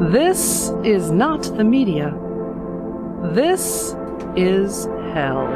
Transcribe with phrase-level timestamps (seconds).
[0.00, 2.12] This is not the media.
[3.32, 3.94] This
[4.34, 5.46] is hell.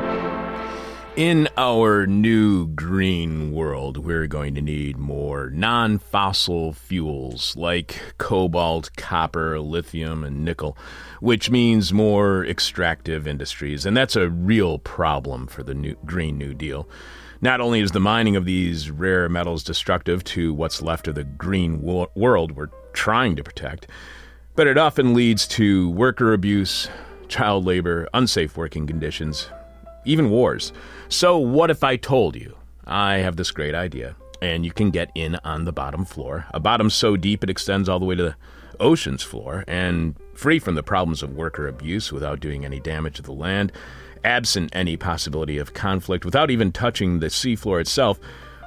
[1.17, 8.91] In our new green world, we're going to need more non fossil fuels like cobalt,
[8.97, 10.79] copper, lithium, and nickel,
[11.19, 13.85] which means more extractive industries.
[13.85, 16.89] And that's a real problem for the new Green New Deal.
[17.41, 21.25] Not only is the mining of these rare metals destructive to what's left of the
[21.25, 23.89] green wo- world we're trying to protect,
[24.59, 26.89] but it often leads to worker abuse,
[27.29, 29.49] child labor, unsafe working conditions,
[30.05, 30.73] even wars.
[31.09, 35.13] So, what if I told you I have this great idea and you can get
[35.15, 36.45] in on the bottom floor?
[36.53, 38.37] A bottom so deep it extends all the way to the
[38.81, 43.23] ocean's floor and free from the problems of worker abuse without doing any damage to
[43.23, 43.71] the land,
[44.25, 48.19] absent any possibility of conflict, without even touching the seafloor itself.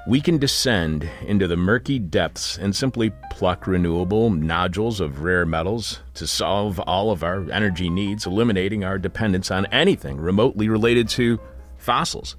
[0.07, 5.99] We can descend into the murky depths and simply pluck renewable nodules of rare metals
[6.15, 11.39] to solve all of our energy needs, eliminating our dependence on anything remotely related to
[11.77, 12.35] fossils.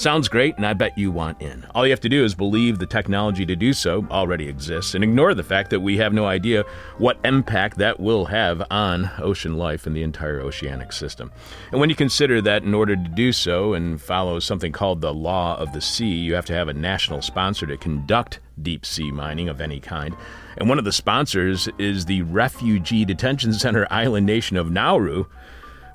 [0.00, 1.66] Sounds great, and I bet you want in.
[1.74, 5.04] All you have to do is believe the technology to do so already exists and
[5.04, 6.64] ignore the fact that we have no idea
[6.96, 11.30] what impact that will have on ocean life and the entire oceanic system.
[11.70, 15.12] And when you consider that in order to do so and follow something called the
[15.12, 19.12] law of the sea, you have to have a national sponsor to conduct deep sea
[19.12, 20.16] mining of any kind.
[20.56, 25.26] And one of the sponsors is the Refugee Detention Center island nation of Nauru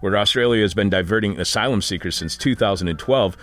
[0.06, 3.36] where Australia has been diverting asylum seekers since 2012,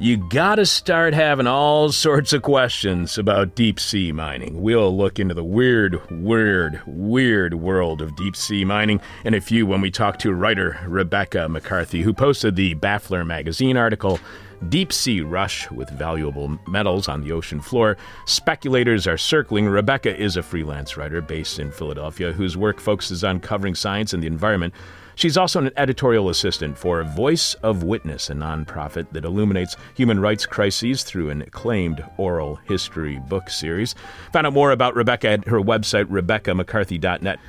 [0.00, 4.62] you gotta start having all sorts of questions about deep sea mining.
[4.62, 9.66] We'll look into the weird, weird, weird world of deep sea mining in a few
[9.66, 14.20] when we talk to writer Rebecca McCarthy, who posted the Baffler magazine article.
[14.68, 17.96] Deep sea rush with valuable metals on the ocean floor.
[18.26, 19.66] Speculators are circling.
[19.66, 24.22] Rebecca is a freelance writer based in Philadelphia whose work focuses on covering science and
[24.22, 24.74] the environment.
[25.18, 30.46] She's also an editorial assistant for Voice of Witness, a nonprofit that illuminates human rights
[30.46, 33.96] crises through an acclaimed oral history book series.
[34.32, 37.40] Find out more about Rebecca at her website, RebeccaMcCarthy.net.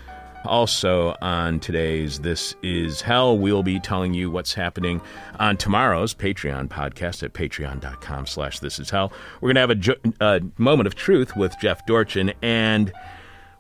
[0.45, 4.99] Also, on today's This Is Hell, we'll be telling you what's happening
[5.39, 9.13] on tomorrow's Patreon podcast at patreon.com slash This Is Hell.
[9.41, 12.91] We're going to have a uh, moment of truth with Jeff Dorchen, and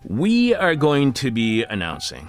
[0.03, 2.27] we are going to be announcing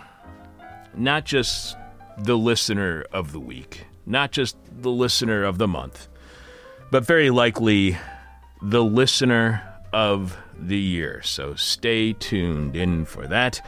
[0.95, 1.77] not just
[2.19, 6.09] the listener of the week, not just the listener of the month,
[6.91, 7.97] but very likely
[8.63, 9.63] the listener
[9.93, 11.23] of the year.
[11.23, 13.65] So stay tuned in for that.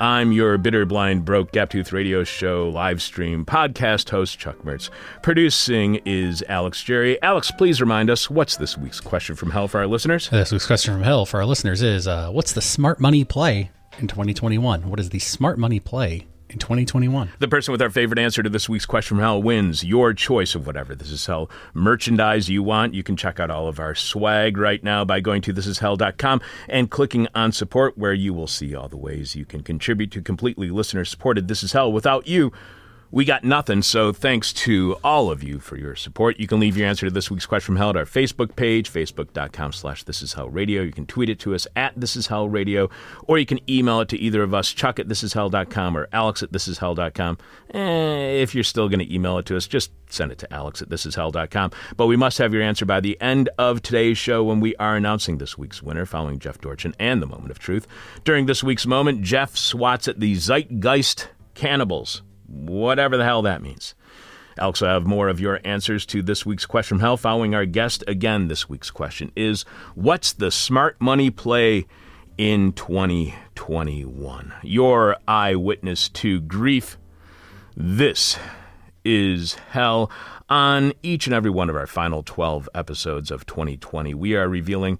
[0.00, 4.88] I'm your bitter, blind, broke, gap-tooth radio show live stream podcast host, Chuck Mertz.
[5.22, 7.20] Producing is Alex Jerry.
[7.20, 10.30] Alex, please remind us what's this week's question from hell for our listeners?
[10.30, 13.70] This week's question from hell for our listeners is uh, What's the smart money play
[13.98, 14.88] in 2021?
[14.88, 17.32] What is the smart money play in 2021.
[17.38, 20.54] The person with our favorite answer to this week's question from hell wins your choice
[20.54, 22.94] of whatever This Is Hell merchandise you want.
[22.94, 26.90] You can check out all of our swag right now by going to thisishell.com and
[26.90, 30.70] clicking on support, where you will see all the ways you can contribute to completely
[30.70, 31.92] listener supported This Is Hell.
[31.92, 32.52] Without you,
[33.12, 33.82] we got nothing.
[33.82, 36.38] So thanks to all of you for your support.
[36.38, 38.90] You can leave your answer to this week's question from hell at our Facebook page,
[38.92, 40.82] facebook.com slash this is hell radio.
[40.82, 42.88] You can tweet it to us at this is hell radio,
[43.26, 46.08] or you can email it to either of us, chuck at this is hell.com or
[46.12, 47.38] alex at this is hell.com.
[47.74, 50.80] Eh, if you're still going to email it to us, just send it to alex
[50.80, 51.72] at this is hell.com.
[51.96, 54.96] But we must have your answer by the end of today's show when we are
[54.96, 57.86] announcing this week's winner following Jeff Dorchen and the moment of truth.
[58.24, 63.94] During this week's moment, Jeff swats at the Zeitgeist Cannibals whatever the hell that means.
[64.58, 67.64] Alex will have more of your answers to this week's question from hell following our
[67.64, 68.04] guest.
[68.06, 69.62] Again, this week's question is
[69.94, 71.86] What's the smart money play
[72.36, 74.52] in 2021?
[74.62, 76.98] Your eyewitness to grief.
[77.76, 78.38] This
[79.04, 80.10] is hell.
[80.48, 84.98] On each and every one of our final 12 episodes of 2020, we are revealing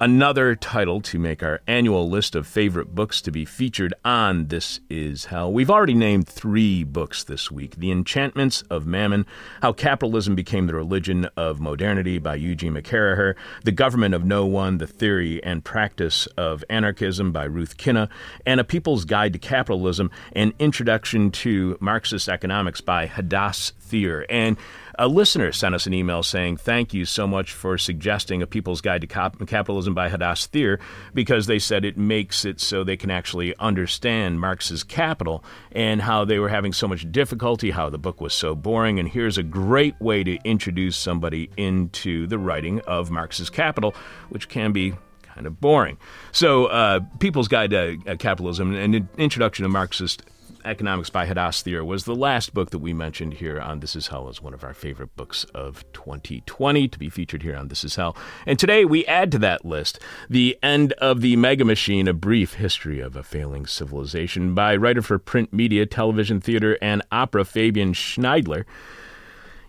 [0.00, 4.80] another title to make our annual list of favorite books to be featured on This
[4.88, 5.52] Is Hell.
[5.52, 9.26] We've already named three books this week The Enchantments of Mammon,
[9.60, 13.34] How Capitalism Became the Religion of Modernity by Eugene McCarraher,
[13.64, 18.08] The Government of No One, The Theory and Practice of Anarchism by Ruth Kinna,
[18.46, 24.24] and A People's Guide to Capitalism, an Introduction to Marxist Economics by Hadas Thier.
[24.30, 24.56] And
[25.00, 28.82] a listener sent us an email saying, Thank you so much for suggesting A People's
[28.82, 30.78] Guide to Capitalism by Hadas Thier,
[31.14, 35.42] because they said it makes it so they can actually understand Marx's Capital
[35.72, 38.98] and how they were having so much difficulty, how the book was so boring.
[38.98, 43.94] And here's a great way to introduce somebody into the writing of Marx's Capital,
[44.28, 44.92] which can be
[45.22, 45.96] kind of boring.
[46.30, 50.22] So, uh, People's Guide to uh, Capitalism and an Introduction to Marxist
[50.64, 54.08] Economics by Hadas Thier was the last book that we mentioned here on This Is
[54.08, 57.84] Hell as one of our favorite books of 2020 to be featured here on This
[57.84, 58.16] Is Hell.
[58.46, 59.98] And today we add to that list
[60.28, 65.02] The End of the Mega Machine, A Brief History of a Failing Civilization by writer
[65.02, 68.64] for print media, television, theater, and opera Fabian Scheidler.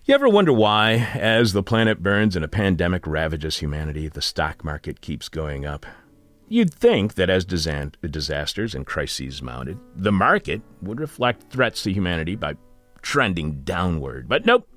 [0.03, 4.63] You ever wonder why, as the planet burns and a pandemic ravages humanity, the stock
[4.63, 5.85] market keeps going up?
[6.51, 12.35] You'd think that as disasters and crises mounted, the market would reflect threats to humanity
[12.35, 12.55] by
[13.01, 14.27] trending downward.
[14.27, 14.67] But nope.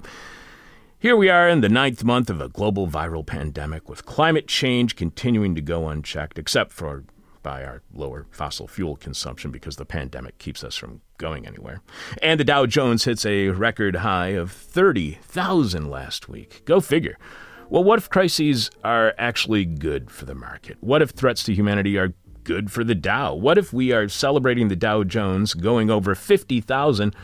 [1.01, 4.95] Here we are in the ninth month of a global viral pandemic with climate change
[4.95, 7.03] continuing to go unchecked, except for
[7.43, 11.83] by our lower fossil fuel consumption because the pandemic keeps us from going anywhere.
[12.23, 16.63] And the Dow Jones hits a record high of 30,000 last week.
[16.67, 17.19] Go figure.
[17.75, 20.77] Well, what if crises are actually good for the market?
[20.79, 23.35] What if threats to humanity are good for the Dow?
[23.35, 27.17] What if we are celebrating the Dow Jones going over 50,000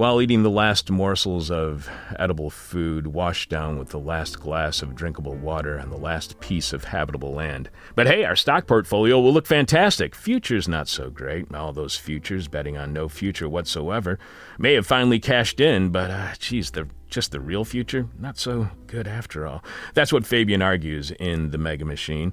[0.00, 1.86] while eating the last morsels of
[2.18, 6.72] edible food washed down with the last glass of drinkable water and the last piece
[6.72, 7.68] of habitable land.
[7.94, 10.14] But hey, our stock portfolio will look fantastic.
[10.14, 11.54] Futures not so great.
[11.54, 14.18] All those futures betting on no future whatsoever
[14.56, 18.70] may have finally cashed in, but uh, geez, the just the real future, not so
[18.86, 19.62] good after all.
[19.92, 22.32] That's what Fabian argues in The Mega Machine,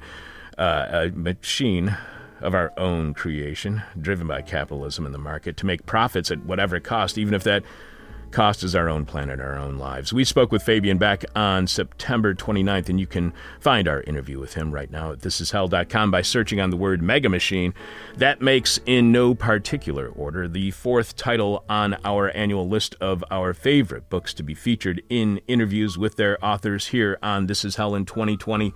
[0.58, 1.98] uh, a machine
[2.42, 6.80] of our own creation, driven by capitalism and the market, to make profits at whatever
[6.80, 7.64] cost, even if that
[8.32, 10.14] cost is our own planet, our own lives.
[10.14, 14.54] We spoke with Fabian back on September 29th, and you can find our interview with
[14.54, 17.74] him right now at thisishell.com by searching on the word Mega Machine.
[18.16, 23.54] That makes, in no particular order, the fourth title on our annual list of our
[23.54, 27.96] favorite books to be featured in interviews with their authors here on This Is Hell
[27.96, 28.74] in 2020.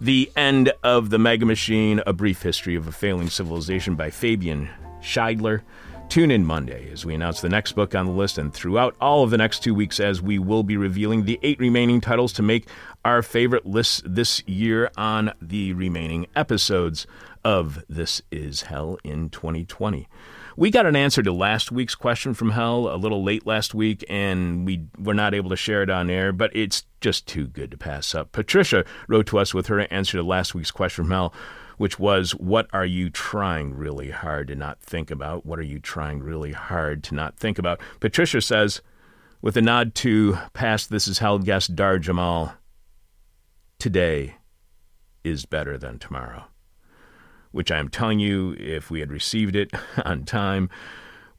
[0.00, 4.68] The End of the Mega Machine, A Brief History of a Failing Civilization by Fabian
[5.00, 5.62] Scheidler.
[6.08, 9.24] Tune in Monday as we announce the next book on the list, and throughout all
[9.24, 12.42] of the next two weeks, as we will be revealing the eight remaining titles to
[12.42, 12.68] make
[13.04, 17.08] our favorite lists this year on the remaining episodes
[17.42, 20.06] of This Is Hell in 2020.
[20.58, 24.04] We got an answer to last week's question from Hell a little late last week,
[24.08, 27.70] and we were not able to share it on air, but it's just too good
[27.70, 28.32] to pass up.
[28.32, 31.32] Patricia wrote to us with her answer to last week's question from Hell
[31.76, 35.46] which was what are you trying really hard to not think about?
[35.46, 37.80] What are you trying really hard to not think about?
[38.00, 38.82] Patricia says,
[39.40, 42.54] with a nod to past This Is Hell guest Dahr Jamail,
[43.78, 44.34] today
[45.22, 46.46] is better than tomorrow.
[47.50, 49.72] Which I am telling you, if we had received it
[50.04, 50.68] on time,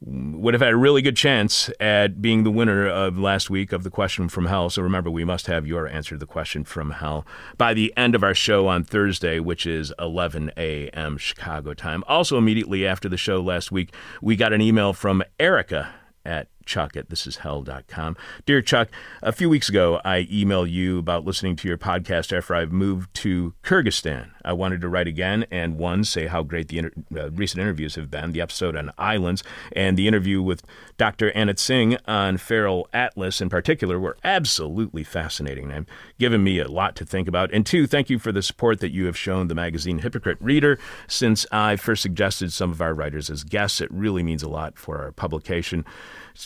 [0.02, 3.82] would have had a really good chance at being the winner of last week of
[3.82, 4.70] the question from hell.
[4.70, 7.26] So remember, we must have your answer to the question from hell
[7.58, 11.18] by the end of our show on Thursday, which is 11 a.m.
[11.18, 12.02] Chicago time.
[12.08, 13.92] Also, immediately after the show last week,
[14.22, 15.92] we got an email from Erica
[16.24, 18.16] at Chuck at thisishell.com.
[18.46, 18.90] Dear Chuck,
[19.22, 23.12] a few weeks ago, I emailed you about listening to your podcast after I've moved
[23.14, 24.30] to Kyrgyzstan.
[24.44, 27.96] I wanted to write again and one, say how great the inter- uh, recent interviews
[27.96, 30.62] have been, the episode on islands and the interview with
[30.96, 31.32] Dr.
[31.32, 35.86] Anna Tsing on Feral Atlas in particular were absolutely fascinating and
[36.20, 37.52] given me a lot to think about.
[37.52, 40.78] And two, thank you for the support that you have shown the magazine Hypocrite Reader
[41.08, 43.80] since I first suggested some of our writers as guests.
[43.80, 45.84] It really means a lot for our publication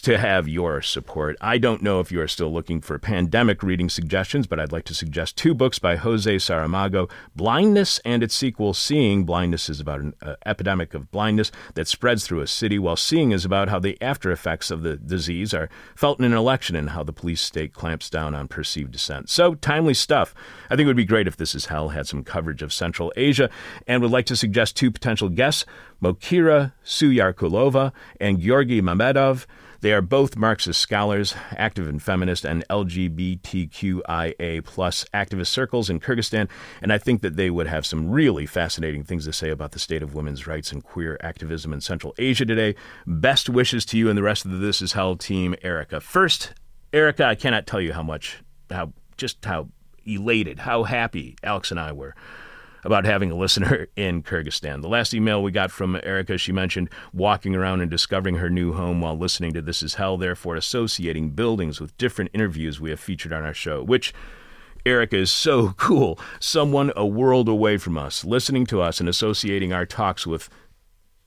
[0.02, 1.36] to have your support.
[1.40, 4.84] I don't know if you are still looking for pandemic reading suggestions, but I'd like
[4.86, 9.24] to suggest two books by Jose Saramago Blindness and its sequel, Seeing.
[9.24, 13.32] Blindness is about an uh, epidemic of blindness that spreads through a city, while Seeing
[13.32, 16.90] is about how the after effects of the disease are felt in an election and
[16.90, 19.30] how the police state clamps down on perceived dissent.
[19.30, 20.34] So, timely stuff.
[20.70, 23.12] I think it would be great if This Is Hell had some coverage of Central
[23.16, 23.50] Asia
[23.86, 25.64] and would like to suggest two potential guests
[26.02, 29.46] Mohira Suyarkulova and Georgy Mamedov.
[29.84, 36.48] They are both Marxist scholars, active in feminist and LGBTQIA plus activist circles in Kyrgyzstan,
[36.80, 39.78] and I think that they would have some really fascinating things to say about the
[39.78, 42.74] state of women's rights and queer activism in Central Asia today.
[43.06, 46.00] Best wishes to you and the rest of the This Is Hell team, Erica.
[46.00, 46.54] First,
[46.94, 49.68] Erica, I cannot tell you how much, how just how
[50.06, 52.14] elated, how happy Alex and I were
[52.84, 54.82] about having a listener in Kyrgyzstan.
[54.82, 58.72] The last email we got from Erica, she mentioned walking around and discovering her new
[58.72, 63.00] home while listening to This Is Hell, therefore associating buildings with different interviews we have
[63.00, 64.12] featured on our show, which
[64.86, 66.18] Erica is so cool.
[66.38, 70.48] Someone a world away from us, listening to us and associating our talks with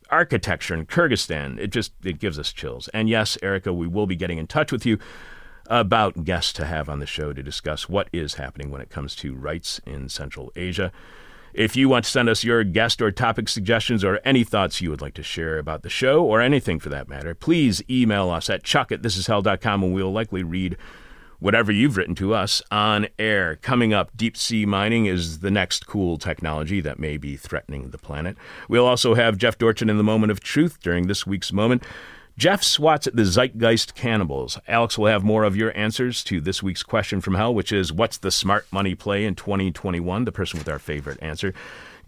[0.10, 1.60] architecture in Kyrgyzstan.
[1.60, 2.88] It just it gives us chills.
[2.90, 5.00] And yes, Erica, we will be getting in touch with you
[5.70, 9.16] about guests to have on the show to discuss what is happening when it comes
[9.18, 10.92] to rights in Central Asia.
[11.54, 14.90] If you want to send us your guest or topic suggestions or any thoughts you
[14.90, 18.50] would like to share about the show or anything for that matter, please email us
[18.50, 20.78] at chuck at thisishell.com and we'll likely read
[21.40, 23.56] whatever you've written to us on air.
[23.58, 27.98] Coming up, deep sea mining is the next cool technology that may be threatening the
[27.98, 28.38] planet.
[28.68, 31.84] We'll also have Jeff Dorchen in the moment of truth during this week's moment.
[32.38, 34.60] Jeff swats at the Zeitgeist cannibals.
[34.68, 37.92] Alex will have more of your answers to this week's question from hell, which is
[37.92, 40.24] what's the smart money play in 2021?
[40.24, 41.56] The person with our favorite answer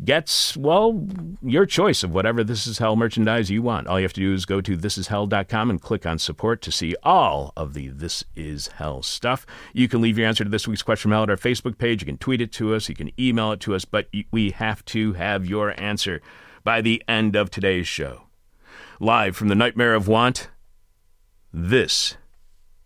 [0.05, 1.03] gets, well,
[1.41, 3.87] your choice of whatever This Is Hell merchandise you want.
[3.87, 6.95] All you have to do is go to thisishell.com and click on support to see
[7.01, 9.47] all of the This Is Hell stuff.
[9.73, 12.03] You can leave your answer to this week's question from hell at our Facebook page.
[12.03, 12.87] You can tweet it to us.
[12.87, 16.21] You can email it to us, but we have to have your answer
[16.63, 18.28] by the end of today's show.
[19.01, 20.49] Live from the Nightmare of Want,
[21.53, 22.17] this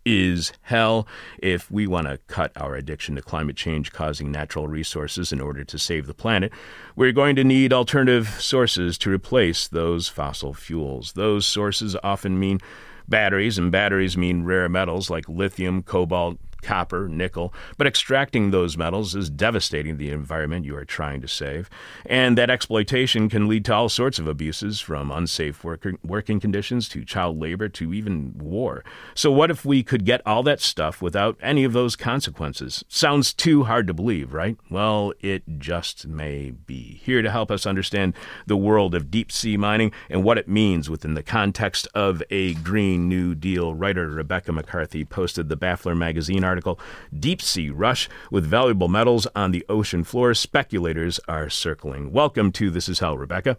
[0.05, 1.08] is hell.
[1.39, 5.63] If we want to cut our addiction to climate change causing natural resources in order
[5.63, 6.53] to save the planet,
[6.96, 11.13] we're going to need alternative sources to replace those fossil fuels.
[11.13, 12.60] Those sources often mean
[13.08, 19.15] batteries, and batteries mean rare metals like lithium, cobalt, copper, nickel, but extracting those metals
[19.15, 21.70] is devastating the environment you are trying to save.
[22.05, 26.89] And that exploitation can lead to all sorts of abuses from unsafe worker, working conditions
[26.89, 28.84] to child labor to even war.
[29.13, 32.84] So, what if we could get all that stuff without any of those consequences?
[32.88, 34.58] Sounds too hard to believe, right?
[34.70, 37.01] Well, it just may be.
[37.03, 38.13] Here to help us understand
[38.46, 42.53] the world of deep sea mining and what it means within the context of a
[42.55, 46.80] Green New Deal, writer Rebecca McCarthy posted the Baffler magazine article article
[47.20, 50.36] Deep Sea Rush with valuable metals on the ocean floor.
[50.36, 52.12] Speculators are circling.
[52.12, 53.58] Welcome to This Is Hell, Rebecca.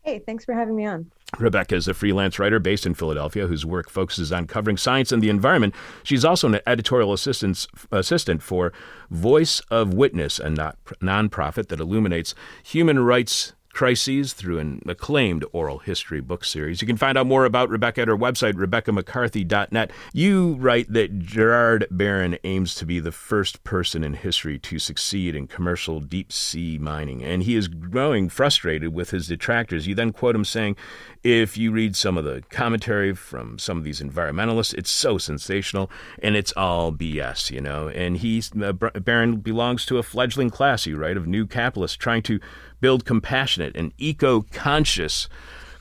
[0.00, 1.12] Hey, thanks for having me on.
[1.38, 5.22] Rebecca is a freelance writer based in Philadelphia whose work focuses on covering science and
[5.22, 5.76] the environment.
[6.02, 8.72] She's also an editorial assistant, assistant for
[9.08, 15.78] Voice of Witness, a not, nonprofit that illuminates human rights crises through an acclaimed oral
[15.78, 16.80] history book series.
[16.80, 19.90] You can find out more about Rebecca at her website, RebeccaMcCarthy.net.
[20.12, 25.34] You write that Gerard Barron aims to be the first person in history to succeed
[25.34, 29.86] in commercial deep sea mining, and he is growing frustrated with his detractors.
[29.86, 30.76] You then quote him saying,
[31.22, 35.88] If you read some of the commentary from some of these environmentalists, it's so sensational,
[36.20, 37.88] and it's all BS, you know.
[37.88, 42.22] And he, uh, Barron belongs to a fledgling class, you write, of new capitalists trying
[42.24, 42.40] to
[42.80, 45.28] build compassionate and eco conscious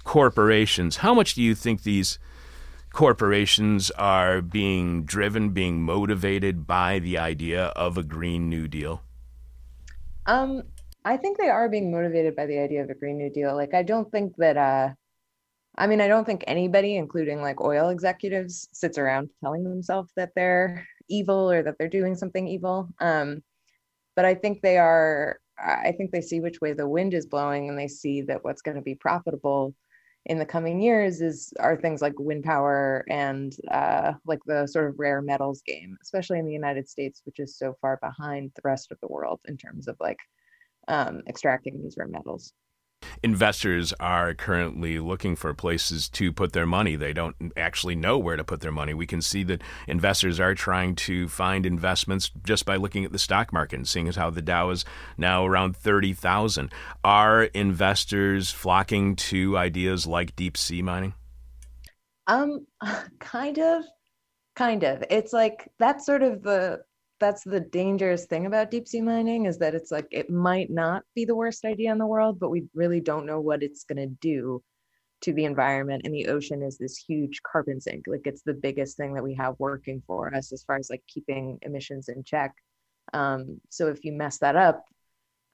[0.03, 0.97] corporations.
[0.97, 2.19] How much do you think these
[2.93, 9.01] corporations are being driven, being motivated by the idea of a Green New Deal?
[10.27, 10.63] Um,
[11.03, 13.55] I think they are being motivated by the idea of a Green New Deal.
[13.55, 14.89] Like, I don't think that, uh,
[15.75, 20.31] I mean, I don't think anybody, including like oil executives, sits around telling themselves that
[20.35, 22.89] they're evil or that they're doing something evil.
[22.99, 23.41] Um,
[24.15, 27.69] but I think they are I think they see which way the wind is blowing
[27.69, 29.75] and they see that what's going to be profitable
[30.25, 34.87] in the coming years is are things like wind power and uh, like the sort
[34.87, 38.61] of rare metals game, especially in the United States, which is so far behind the
[38.63, 40.19] rest of the world in terms of like
[40.87, 42.53] um, extracting these rare metals
[43.23, 46.95] investors are currently looking for places to put their money.
[46.95, 48.93] They don't actually know where to put their money.
[48.93, 53.19] We can see that investors are trying to find investments just by looking at the
[53.19, 54.85] stock market and seeing as how the Dow is
[55.17, 56.71] now around 30,000.
[57.03, 61.13] Are investors flocking to ideas like deep sea mining?
[62.27, 62.65] Um,
[63.19, 63.83] kind of,
[64.55, 65.03] kind of.
[65.09, 66.81] It's like that's sort of the
[67.21, 71.03] that's the dangerous thing about deep sea mining is that it's like it might not
[71.15, 73.97] be the worst idea in the world, but we really don't know what it's going
[73.97, 74.61] to do
[75.21, 76.01] to the environment.
[76.03, 78.05] And the ocean is this huge carbon sink.
[78.07, 81.03] Like it's the biggest thing that we have working for us as far as like
[81.07, 82.53] keeping emissions in check.
[83.13, 84.83] Um, so if you mess that up,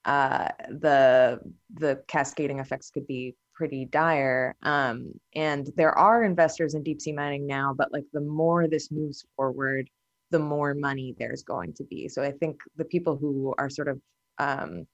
[0.05, 1.39] uh, the
[1.73, 4.55] the cascading effects could be pretty dire.
[4.63, 8.89] Um, and there are investors in deep sea mining now, but like the more this
[8.89, 9.89] moves forward,
[10.31, 12.07] the more money there's going to be.
[12.09, 14.01] So I think the people who are sort of
[14.39, 14.85] um,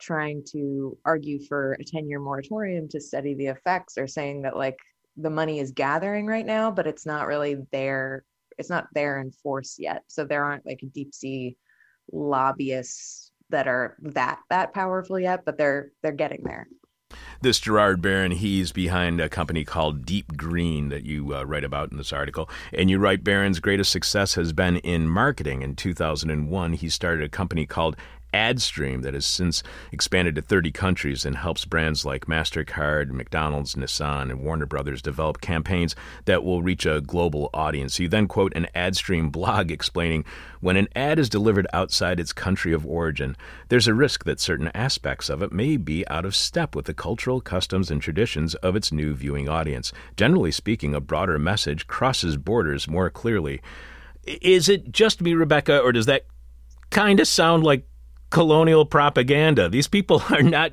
[0.00, 4.56] trying to argue for a 10 year moratorium to study the effects are saying that
[4.56, 4.76] like
[5.16, 8.24] the money is gathering right now, but it's not really there.
[8.58, 10.02] It's not there in force yet.
[10.08, 11.56] So there aren't like deep sea
[12.12, 16.66] lobbyists that are that that powerful yet, but they're they're getting there.
[17.42, 21.90] This Gerard Barron, he's behind a company called Deep Green that you uh, write about
[21.90, 22.48] in this article.
[22.72, 25.60] And you write Barron's greatest success has been in marketing.
[25.60, 27.96] In 2001, he started a company called
[28.32, 34.30] AdStream that has since expanded to 30 countries and helps brands like MasterCard, McDonald's, Nissan,
[34.30, 37.98] and Warner Brothers develop campaigns that will reach a global audience.
[37.98, 40.24] You then quote an AdStream blog explaining
[40.60, 43.36] when an ad is delivered outside its country of origin,
[43.68, 46.94] there's a risk that certain aspects of it may be out of step with the
[46.94, 49.92] cultural customs and traditions of its new viewing audience.
[50.16, 53.60] Generally speaking, a broader message crosses borders more clearly.
[54.24, 56.26] Is it just me, Rebecca, or does that
[56.90, 57.86] kind of sound like
[58.30, 59.68] colonial propaganda.
[59.68, 60.70] These people are not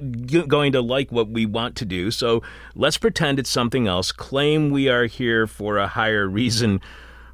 [0.48, 2.42] going to like what we want to do, so
[2.76, 6.82] let's pretend it's something else, claim we are here for a higher reason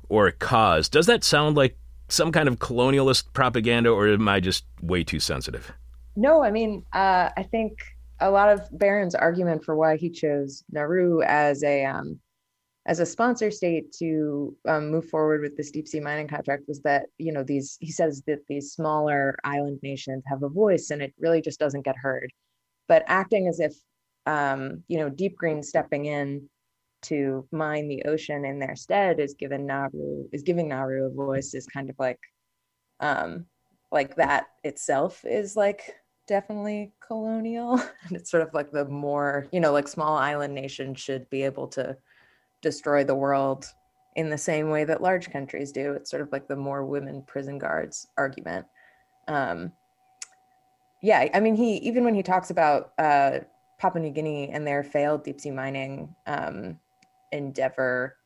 [0.10, 0.90] or a cause.
[0.90, 5.20] Does that sound like some kind of colonialist propaganda, or am I just way too
[5.20, 5.72] sensitive?
[6.16, 7.80] No, I mean, uh, I think
[8.20, 12.20] a lot of Barron's argument for why he chose Nauru as a um,
[12.90, 16.82] as a sponsor state to um, move forward with this deep sea mining contract was
[16.82, 21.00] that you know these he says that these smaller island nations have a voice and
[21.00, 22.34] it really just doesn't get heard.
[22.88, 23.76] But acting as if
[24.26, 26.50] um, you know deep green stepping in
[27.04, 31.54] to mine the ocean in their stead is given nauru is giving nauru a voice
[31.54, 32.20] is kind of like
[33.00, 33.46] um
[33.90, 35.96] like that itself is like
[36.28, 37.82] definitely colonial.
[38.08, 41.44] And it's sort of like the more you know like small island nations should be
[41.44, 41.96] able to
[42.62, 43.66] destroy the world
[44.16, 45.94] in the same way that large countries do.
[45.94, 48.66] It's sort of like the more women prison guards argument.
[49.28, 49.72] Um,
[51.02, 53.40] yeah, I mean, he even when he talks about uh,
[53.78, 56.78] Papua New Guinea and their failed deep sea mining um,
[57.32, 58.18] endeavor,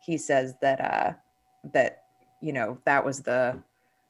[0.00, 1.12] he says that uh,
[1.72, 2.02] that
[2.42, 3.58] you know that was the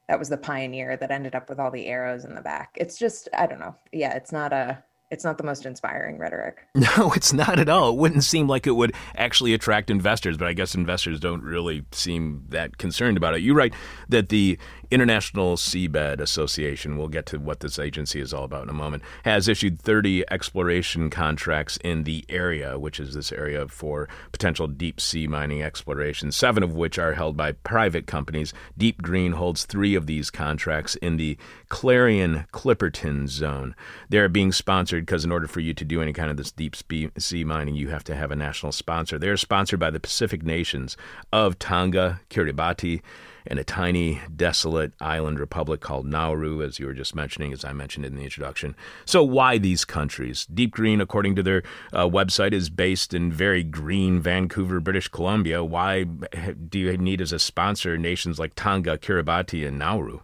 [0.09, 2.71] that was the pioneer that ended up with all the arrows in the back.
[2.75, 3.75] It's just I don't know.
[3.93, 6.57] Yeah, it's not a it's not the most inspiring rhetoric.
[6.97, 7.91] No, it's not at all.
[7.91, 11.83] It wouldn't seem like it would actually attract investors, but I guess investors don't really
[11.91, 13.41] seem that concerned about it.
[13.41, 13.73] You write
[14.07, 14.57] that the
[14.91, 19.03] International Seabed Association, we'll get to what this agency is all about in a moment,
[19.23, 24.99] has issued 30 exploration contracts in the area, which is this area for potential deep
[24.99, 28.53] sea mining exploration, seven of which are held by private companies.
[28.77, 31.37] Deep Green holds three of these contracts in the
[31.67, 33.75] Clarion Clipperton zone.
[34.09, 36.75] They're being sponsored because, in order for you to do any kind of this deep
[37.17, 39.17] sea mining, you have to have a national sponsor.
[39.17, 40.97] They're sponsored by the Pacific nations
[41.31, 43.01] of Tonga, Kiribati,
[43.47, 47.73] and a tiny, desolate island republic called Nauru, as you were just mentioning, as I
[47.73, 48.75] mentioned in the introduction.
[49.05, 50.45] So, why these countries?
[50.45, 55.63] Deep Green, according to their uh, website, is based in very green Vancouver, British Columbia.
[55.63, 60.19] Why do you need as a sponsor nations like Tonga, Kiribati, and Nauru?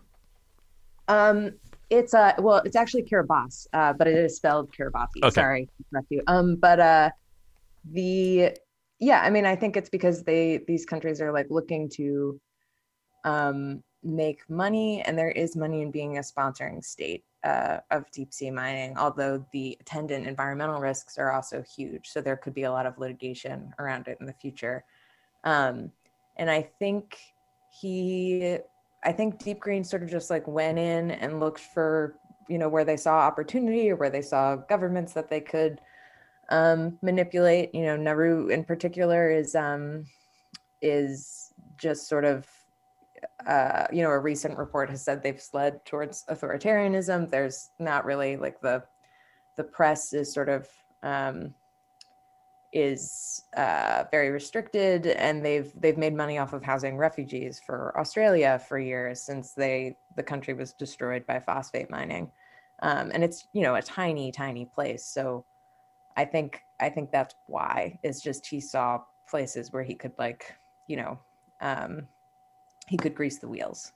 [1.07, 1.53] Um,
[1.97, 5.23] it's uh, well, it's actually Kiribati, uh, but it is spelled Kiribati.
[5.23, 5.33] Okay.
[5.33, 6.21] Sorry, correct you.
[6.27, 7.09] Um, but uh,
[7.91, 8.57] the
[8.99, 12.39] yeah, I mean, I think it's because they these countries are like looking to
[13.23, 18.33] um, make money, and there is money in being a sponsoring state uh, of deep
[18.33, 22.07] sea mining, although the attendant environmental risks are also huge.
[22.07, 24.83] So there could be a lot of litigation around it in the future.
[25.43, 25.91] Um,
[26.37, 27.17] and I think
[27.79, 28.57] he,
[29.05, 32.17] I think Deep Green sort of just like went in and looked for,
[32.49, 35.79] you know, where they saw opportunity or where they saw governments that they could
[36.49, 37.73] um, manipulate.
[37.73, 40.05] You know, Nauru in particular is um,
[40.81, 42.47] is just sort of
[43.47, 47.29] uh, you know, a recent report has said they've slid towards authoritarianism.
[47.29, 48.83] There's not really like the
[49.57, 50.67] the press is sort of
[51.03, 51.53] um,
[52.75, 58.59] is uh, very restricted, and they've they've made money off of housing refugees for Australia
[58.67, 62.29] for years since they the country was destroyed by phosphate mining,
[62.81, 65.05] um, and it's you know a tiny tiny place.
[65.05, 65.45] So
[66.17, 70.53] I think I think that's why it's just he saw places where he could like
[70.87, 71.17] you know
[71.61, 72.05] um,
[72.87, 73.93] he could grease the wheels.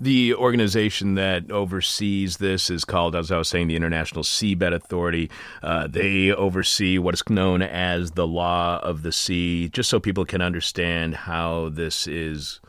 [0.00, 5.30] The organization that oversees this is called, as I was saying, the International Seabed Authority.
[5.62, 10.24] Uh, they oversee what is known as the law of the sea, just so people
[10.24, 12.60] can understand how this is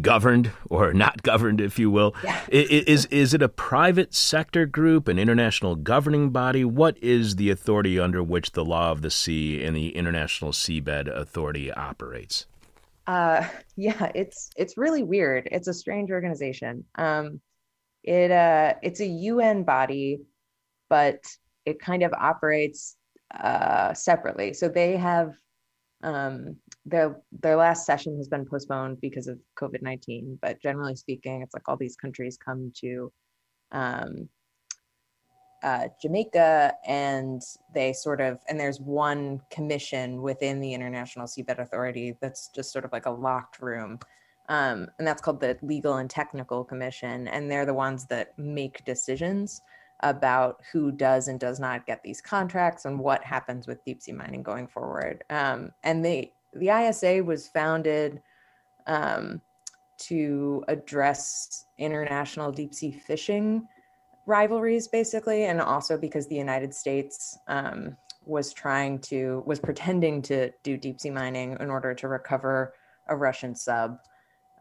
[0.00, 2.14] governed or not governed, if you will.
[2.22, 2.40] Yeah.
[2.48, 6.64] Is, is it a private sector group, an international governing body?
[6.64, 11.08] What is the authority under which the law of the sea and the International Seabed
[11.08, 12.46] Authority operates?
[13.06, 15.48] Uh yeah it's it's really weird.
[15.50, 16.84] It's a strange organization.
[16.96, 17.40] Um
[18.02, 20.20] it uh it's a un body
[20.88, 21.22] but
[21.66, 22.96] it kind of operates
[23.38, 24.52] uh separately.
[24.54, 25.34] So they have
[26.02, 31.52] um their their last session has been postponed because of covid-19 but generally speaking it's
[31.52, 33.12] like all these countries come to
[33.72, 34.28] um
[35.62, 37.42] uh, Jamaica, and
[37.74, 42.84] they sort of and there's one commission within the International Seabed Authority that's just sort
[42.84, 43.98] of like a locked room,
[44.50, 47.28] Um, and that's called the Legal and Technical Commission.
[47.28, 49.62] And they're the ones that make decisions
[50.00, 54.12] about who does and does not get these contracts and what happens with deep sea
[54.12, 55.22] mining going forward.
[55.30, 58.20] Um, and they, the ISA was founded
[58.86, 59.40] um,
[59.98, 63.68] to address international deep sea fishing
[64.26, 70.50] rivalries, basically, and also because the United States um, was trying to was pretending to
[70.62, 72.74] do deep sea mining in order to recover
[73.08, 73.98] a Russian sub,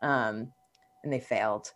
[0.01, 0.51] um,
[1.03, 1.73] and they failed.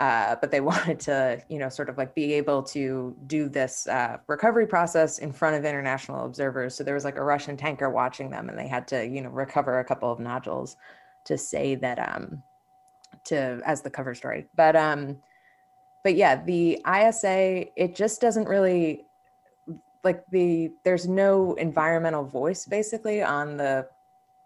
[0.00, 3.86] Uh, but they wanted to, you know, sort of like be able to do this
[3.86, 6.74] uh, recovery process in front of international observers.
[6.74, 9.30] So there was like a Russian tanker watching them, and they had to, you know,
[9.30, 10.76] recover a couple of nodules
[11.26, 12.42] to say that um,
[13.24, 14.46] to as the cover story.
[14.56, 15.18] But um,
[16.04, 19.06] but yeah, the ISA it just doesn't really
[20.04, 23.88] like the there's no environmental voice basically on the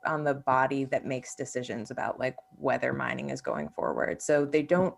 [0.06, 4.22] on the body that makes decisions about like whether mining is going forward.
[4.22, 4.94] So they don't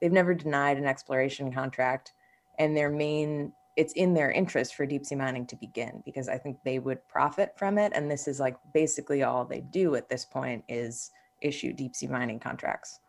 [0.00, 2.12] they've never denied an exploration contract
[2.58, 6.38] and their main it's in their interest for deep sea mining to begin because I
[6.38, 10.08] think they would profit from it and this is like basically all they do at
[10.08, 13.00] this point is issue deep sea mining contracts.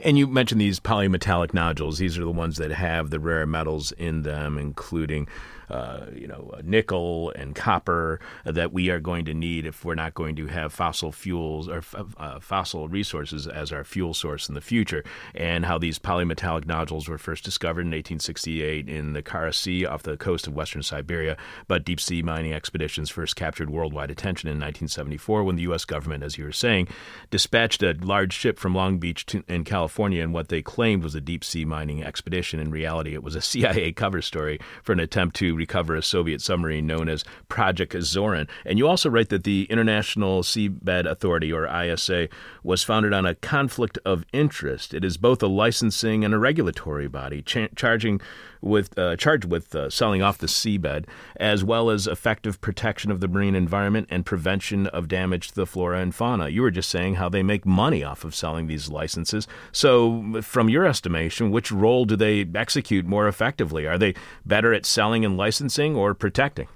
[0.00, 1.98] And you mentioned these polymetallic nodules.
[1.98, 5.28] These are the ones that have the rare metals in them, including
[5.70, 10.14] uh, you know, nickel and copper that we are going to need if we're not
[10.14, 11.82] going to have fossil fuels or
[12.16, 15.04] uh, fossil resources as our fuel source in the future.
[15.32, 20.02] And how these polymetallic nodules were first discovered in 1868 in the Kara Sea off
[20.02, 21.36] the coast of western Siberia,
[21.68, 25.84] but deep sea mining expeditions first captured worldwide attention in 1974 when the U.S.
[25.84, 26.88] government, as you were saying,
[27.30, 31.14] dispatched a large ship from Long Beach to, in California in what they claimed was
[31.14, 32.58] a deep sea mining expedition.
[32.58, 36.42] In reality, it was a CIA cover story for an attempt to recover a Soviet
[36.42, 38.48] submarine known as Project Azorian.
[38.66, 42.28] And you also write that the International Seabed Authority, or ISA,
[42.64, 44.92] was founded on a conflict of interest.
[44.92, 48.20] It is both a licensing and a regulatory body, cha- charging
[48.60, 53.20] with uh, charged with uh, selling off the seabed, as well as effective protection of
[53.20, 56.48] the marine environment and prevention of damage to the flora and fauna.
[56.48, 59.46] You were just saying how they make money off of selling these licenses.
[59.72, 63.86] So, from your estimation, which role do they execute more effectively?
[63.86, 66.68] Are they better at selling and licensing or protecting?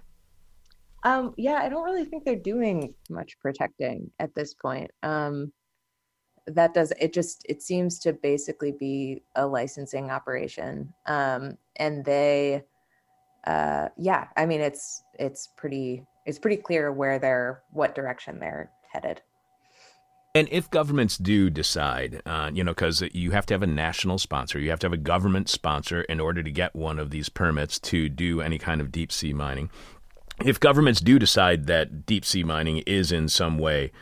[1.04, 4.90] Um, yeah, I don't really think they're doing much protecting at this point.
[5.02, 5.52] Um,
[6.46, 12.62] that does it just it seems to basically be a licensing operation um and they
[13.46, 18.70] uh yeah i mean it's it's pretty it's pretty clear where they're what direction they're
[18.92, 19.22] headed
[20.36, 24.18] and if governments do decide, uh, you know, because you have to have a national
[24.18, 27.28] sponsor, you have to have a government sponsor in order to get one of these
[27.28, 29.70] permits to do any kind of deep sea mining.
[30.44, 33.92] If governments do decide that deep sea mining is in some way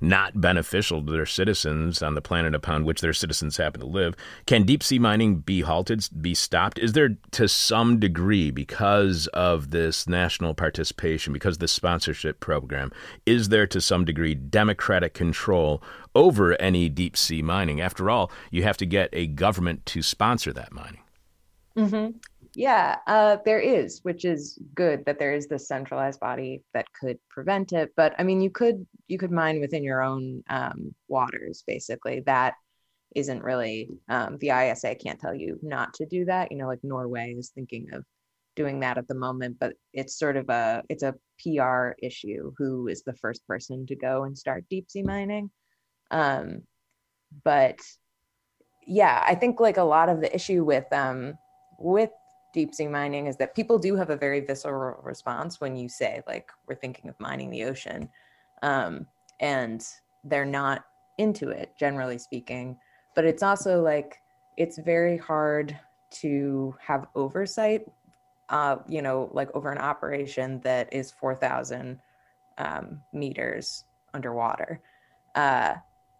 [0.00, 4.14] not beneficial to their citizens on the planet upon which their citizens happen to live.
[4.46, 6.78] Can deep sea mining be halted, be stopped?
[6.78, 12.90] Is there, to some degree, because of this national participation, because of this sponsorship program,
[13.26, 15.82] is there to some degree democratic control
[16.14, 17.80] over any deep sea mining?
[17.80, 21.02] After all, you have to get a government to sponsor that mining.
[21.76, 22.16] Mm-hmm.
[22.54, 27.18] Yeah, uh, there is, which is good that there is this centralized body that could
[27.28, 27.92] prevent it.
[27.96, 32.20] But I mean, you could you could mine within your own um, waters, basically.
[32.26, 32.54] That
[33.14, 36.50] isn't really um, the ISA can't tell you not to do that.
[36.50, 38.04] You know, like Norway is thinking of
[38.56, 42.52] doing that at the moment, but it's sort of a it's a PR issue.
[42.58, 45.50] Who is the first person to go and start deep sea mining?
[46.10, 46.62] Um,
[47.44, 47.78] but
[48.86, 51.34] yeah, I think like a lot of the issue with um
[51.78, 52.10] with
[52.52, 56.22] deep sea mining is that people do have a very visceral response when you say
[56.26, 58.08] like we're thinking of mining the ocean
[58.62, 59.06] um,
[59.40, 59.86] and
[60.24, 60.84] they're not
[61.18, 62.76] into it generally speaking.
[63.14, 64.18] But it's also like
[64.56, 65.78] it's very hard
[66.10, 67.86] to have oversight
[68.48, 72.00] uh, you know like over an operation that is 4000
[72.58, 74.80] um, meters underwater.
[75.34, 75.74] Uh,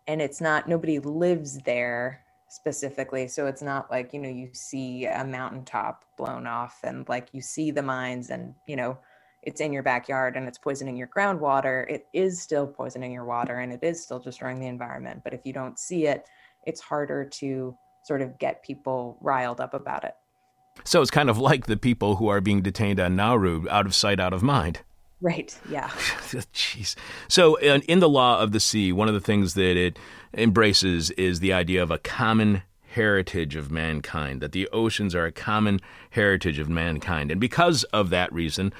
[0.06, 3.28] and it's not nobody lives there specifically.
[3.28, 7.40] So it's not like, you know, you see a mountaintop blown off and like you
[7.40, 8.98] see the mines and, you know,
[9.42, 11.88] it's in your backyard and it's poisoning your groundwater.
[11.88, 15.22] It is still poisoning your water and it is still destroying the environment.
[15.24, 16.26] But if you don't see it,
[16.66, 20.14] it's harder to sort of get people riled up about it.
[20.84, 23.94] So it's kind of like the people who are being detained on Nauru, out of
[23.94, 24.80] sight, out of mind.
[25.20, 25.58] Right.
[25.68, 25.88] Yeah.
[25.88, 26.94] Jeez.
[27.28, 29.98] So, in the law of the sea, one of the things that it
[30.32, 35.32] embraces is the idea of a common heritage of mankind, that the oceans are a
[35.32, 35.80] common
[36.10, 37.30] heritage of mankind.
[37.30, 38.72] And because of that reason,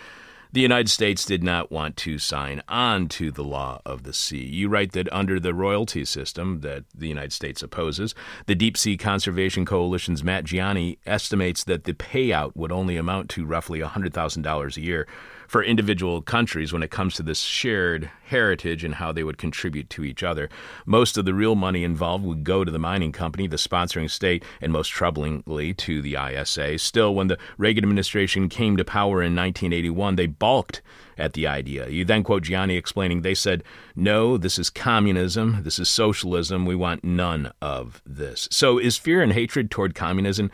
[0.52, 4.44] the United States did not want to sign on to the law of the sea.
[4.44, 8.96] You write that under the royalty system that the United States opposes, the Deep Sea
[8.96, 14.80] Conservation Coalition's Matt Gianni estimates that the payout would only amount to roughly $100,000 a
[14.80, 15.06] year
[15.50, 19.90] for individual countries when it comes to this shared heritage and how they would contribute
[19.90, 20.48] to each other.
[20.86, 24.44] Most of the real money involved would go to the mining company, the sponsoring state,
[24.60, 26.78] and most troublingly to the ISA.
[26.78, 30.82] Still, when the Reagan administration came to power in 1981, they balked
[31.18, 31.88] at the idea.
[31.88, 33.64] You then quote Gianni explaining, they said,
[33.96, 38.46] No, this is communism, this is socialism, we want none of this.
[38.52, 40.52] So is fear and hatred toward communism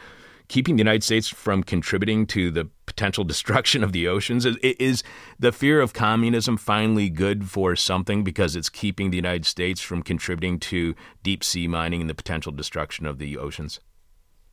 [0.48, 4.46] keeping the United States from contributing to the potential destruction of the oceans?
[4.46, 5.02] Is, is,
[5.38, 10.02] the fear of communism finally good for something because it's keeping the United States from
[10.02, 13.80] contributing to deep sea mining and the potential destruction of the oceans?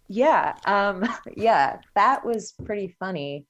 [0.09, 3.45] Yeah, um, yeah, that was pretty funny.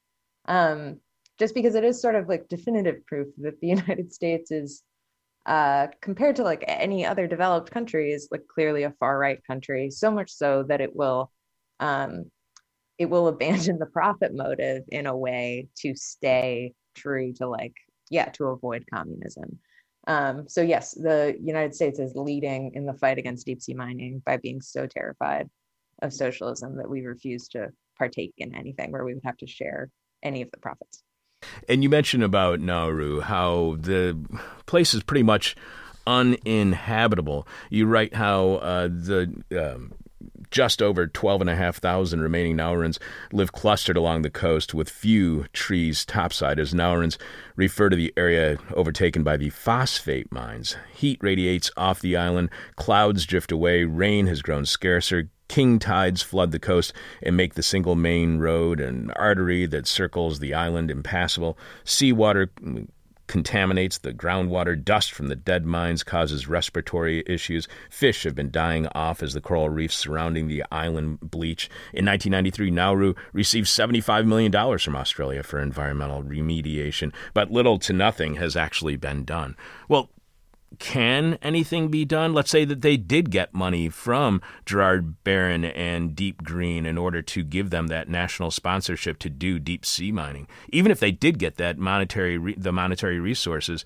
[0.45, 0.99] Um,
[1.39, 4.83] just because it is sort of like definitive proof that the United States is
[5.45, 9.89] uh, compared to like any other developed country is like clearly a far right country
[9.89, 11.31] so much so that it will
[11.79, 12.25] um,
[12.97, 17.73] it will abandon the profit motive in a way to stay true to like
[18.09, 19.59] yeah to avoid communism.
[20.05, 24.21] Um, so yes the united states is leading in the fight against deep sea mining
[24.25, 25.49] by being so terrified
[26.01, 29.89] of socialism that we refuse to partake in anything where we would have to share
[30.21, 31.03] any of the profits.
[31.67, 34.17] And you mentioned about nauru how the
[34.65, 35.55] place is pretty much
[36.05, 37.47] uninhabitable.
[37.69, 39.93] You write how uh, the um,
[40.53, 42.99] just over 12,500 remaining Naurans
[43.31, 47.17] live clustered along the coast with few trees topside as Naurans
[47.55, 50.77] refer to the area overtaken by the phosphate mines.
[50.93, 56.51] Heat radiates off the island, clouds drift away, rain has grown scarcer, king tides flood
[56.51, 61.57] the coast and make the single main road and artery that circles the island impassable.
[61.83, 62.51] Seawater
[63.33, 64.79] contaminates the groundwater.
[64.79, 67.67] Dust from the dead mines causes respiratory issues.
[67.89, 71.67] Fish have been dying off as the coral reefs surrounding the island bleach.
[71.93, 78.35] In 1993, Nauru received $75 million from Australia for environmental remediation, but little to nothing
[78.35, 79.57] has actually been done.
[79.89, 80.11] Well,
[80.79, 82.33] can anything be done?
[82.33, 87.21] Let's say that they did get money from Gerard Barron and Deep Green in order
[87.21, 90.47] to give them that national sponsorship to do deep sea mining.
[90.69, 93.85] Even if they did get that monetary the monetary resources,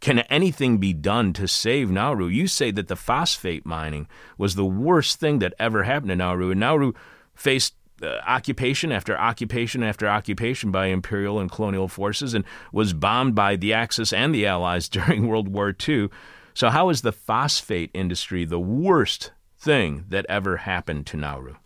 [0.00, 2.26] can anything be done to save Nauru?
[2.26, 6.50] You say that the phosphate mining was the worst thing that ever happened to Nauru,
[6.50, 6.92] and Nauru
[7.34, 13.34] faced uh, occupation after occupation after occupation by imperial and colonial forces and was bombed
[13.34, 16.08] by the Axis and the Allies during World War II.
[16.54, 21.56] So, how is the phosphate industry the worst thing that ever happened to Nauru?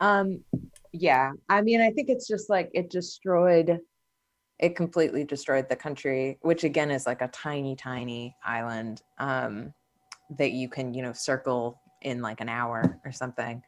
[0.00, 0.44] Um,
[0.92, 3.78] yeah, I mean, I think it's just like it destroyed,
[4.58, 9.72] it completely destroyed the country, which again is like a tiny, tiny island um,
[10.38, 13.62] that you can, you know, circle in like an hour or something.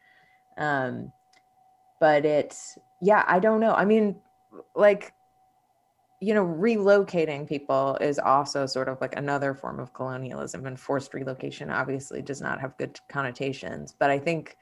[0.57, 1.11] Um,
[1.99, 3.73] but it's yeah i don't know.
[3.73, 4.15] I mean
[4.75, 5.13] like
[6.21, 11.13] you know relocating people is also sort of like another form of colonialism and forced
[11.13, 13.93] relocation obviously does not have good connotations.
[13.97, 14.57] But i think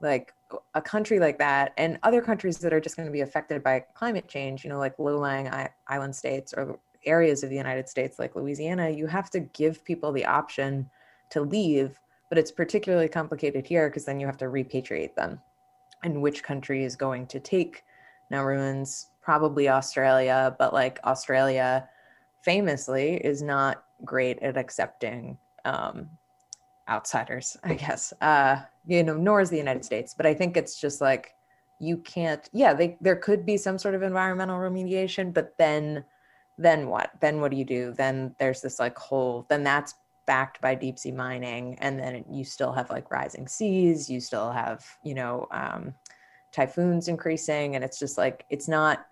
[0.00, 0.32] like
[0.74, 3.80] a country like that and other countries that are just going to be affected by
[3.94, 5.50] climate change you know like low-lying
[5.88, 10.12] island states or areas of the united states like louisiana you have to give people
[10.12, 10.88] the option
[11.30, 15.40] to leave but it's particularly complicated here because then you have to repatriate them
[16.02, 17.84] and which country is going to take
[18.32, 21.88] Nauruans, probably Australia, but like Australia
[22.42, 26.08] famously is not great at accepting um,
[26.88, 28.12] outsiders, I guess.
[28.20, 30.14] Uh, you know, nor is the United States.
[30.14, 31.34] But I think it's just like
[31.80, 32.48] you can't.
[32.52, 36.04] Yeah, they, there could be some sort of environmental remediation, but then,
[36.56, 37.10] then what?
[37.20, 37.92] Then what do you do?
[37.92, 39.46] Then there's this like whole.
[39.48, 39.94] Then that's
[40.28, 44.52] backed by deep sea mining and then you still have like rising seas you still
[44.52, 45.94] have you know um,
[46.52, 49.06] typhoons increasing and it's just like it's not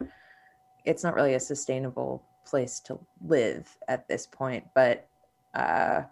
[0.85, 5.09] it's not really a sustainable place to live at this point but
[5.55, 6.03] uh,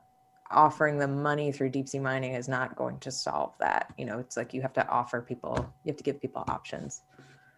[0.50, 4.18] offering them money through deep sea mining is not going to solve that you know
[4.18, 7.02] it's like you have to offer people you have to give people options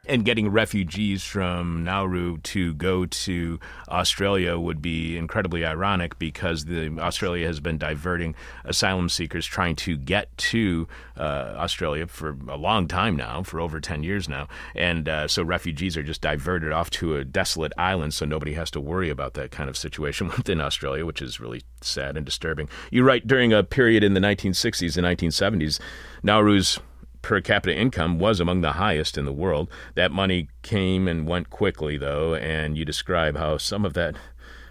[0.08, 6.98] and getting refugees from Nauru to go to Australia would be incredibly ironic because the
[6.98, 12.88] Australia has been diverting asylum seekers trying to get to uh, Australia for a long
[12.88, 14.48] time now, for over 10 years now.
[14.74, 18.70] And uh, so refugees are just diverted off to a desolate island so nobody has
[18.72, 22.68] to worry about that kind of situation within Australia, which is really sad and disturbing.
[22.90, 25.80] You write during a period in the 1960s and 1970s,
[26.22, 26.78] Nauru's
[27.26, 29.68] per capita income was among the highest in the world.
[29.96, 34.14] That money came and went quickly, though, and you describe how some of that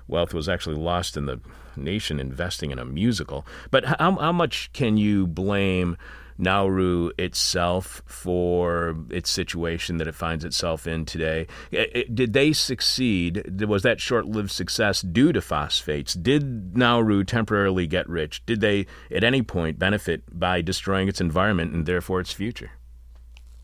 [0.08, 1.42] wealth was actually lost in the
[1.76, 3.46] nation investing in a musical.
[3.72, 5.98] But how, how much can you blame
[6.38, 11.48] Nauru itself for its situation that it finds itself in today?
[11.72, 13.62] Did they succeed?
[13.62, 16.14] Was that short lived success due to phosphates?
[16.14, 18.46] Did Nauru temporarily get rich?
[18.46, 22.72] Did they at any point benefit by destroying its environment and therefore its future?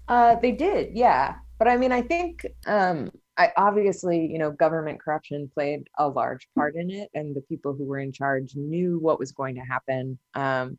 [0.08, 1.36] Uh, they did, yeah.
[1.58, 6.48] But I mean, I think um, I, obviously, you know, government corruption played a large
[6.56, 9.62] part in it, and the people who were in charge knew what was going to
[9.62, 10.78] happen, um,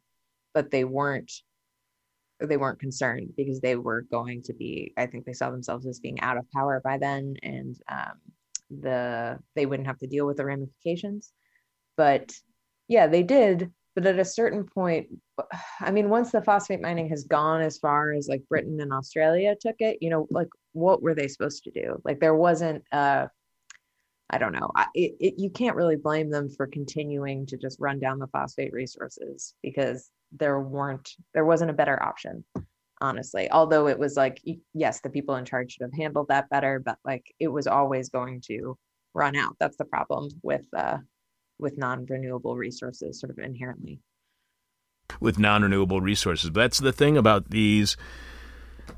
[0.54, 1.32] but they weren't
[2.46, 4.92] they weren't concerned because they were going to be.
[4.96, 8.20] I think they saw themselves as being out of power by then, and um,
[8.70, 11.32] the they wouldn't have to deal with the ramifications.
[11.96, 12.32] But
[12.88, 13.72] yeah, they did.
[13.94, 15.08] But at a certain point,
[15.80, 19.54] I mean, once the phosphate mining has gone as far as like Britain and Australia
[19.60, 22.00] took it, you know, like what were they supposed to do?
[22.02, 22.84] Like there wasn't
[24.32, 24.70] I don't know.
[24.94, 28.72] It, it, you can't really blame them for continuing to just run down the phosphate
[28.72, 32.44] resources because there weren't there wasn't a better option
[33.00, 33.50] honestly.
[33.50, 34.40] Although it was like
[34.74, 38.08] yes the people in charge should have handled that better but like it was always
[38.08, 38.76] going to
[39.14, 39.56] run out.
[39.60, 40.98] That's the problem with uh
[41.58, 44.00] with non-renewable resources sort of inherently.
[45.20, 46.50] With non-renewable resources.
[46.50, 47.96] But that's the thing about these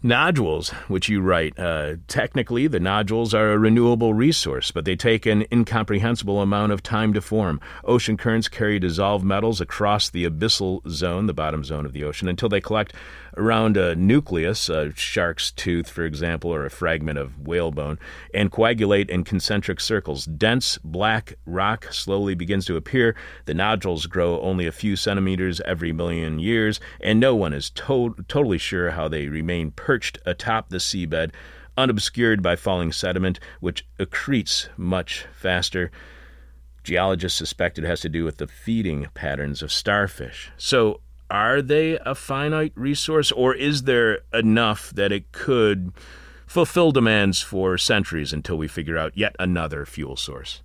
[0.02, 5.24] Nodules, which you write, uh, technically the nodules are a renewable resource, but they take
[5.24, 7.58] an incomprehensible amount of time to form.
[7.84, 12.28] Ocean currents carry dissolved metals across the abyssal zone, the bottom zone of the ocean,
[12.28, 12.92] until they collect
[13.36, 17.98] around a nucleus, a shark's tooth, for example, or a fragment of whalebone,
[18.32, 20.24] and coagulate in concentric circles.
[20.24, 23.16] Dense black rock slowly begins to appear.
[23.46, 28.16] The nodules grow only a few centimeters every million years, and no one is to-
[28.28, 31.32] totally sure how they remain perched atop the seabed,
[31.76, 35.90] unobscured by falling sediment, which accretes much faster.
[36.84, 40.52] Geologists suspect it has to do with the feeding patterns of starfish.
[40.58, 45.92] So, are they a finite resource, or is there enough that it could
[46.46, 50.62] fulfill demands for centuries until we figure out yet another fuel source?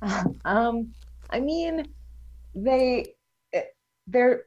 [0.44, 0.94] Um,
[1.30, 1.88] I mean,
[2.54, 3.14] they
[3.52, 3.62] eh,
[4.06, 4.44] they're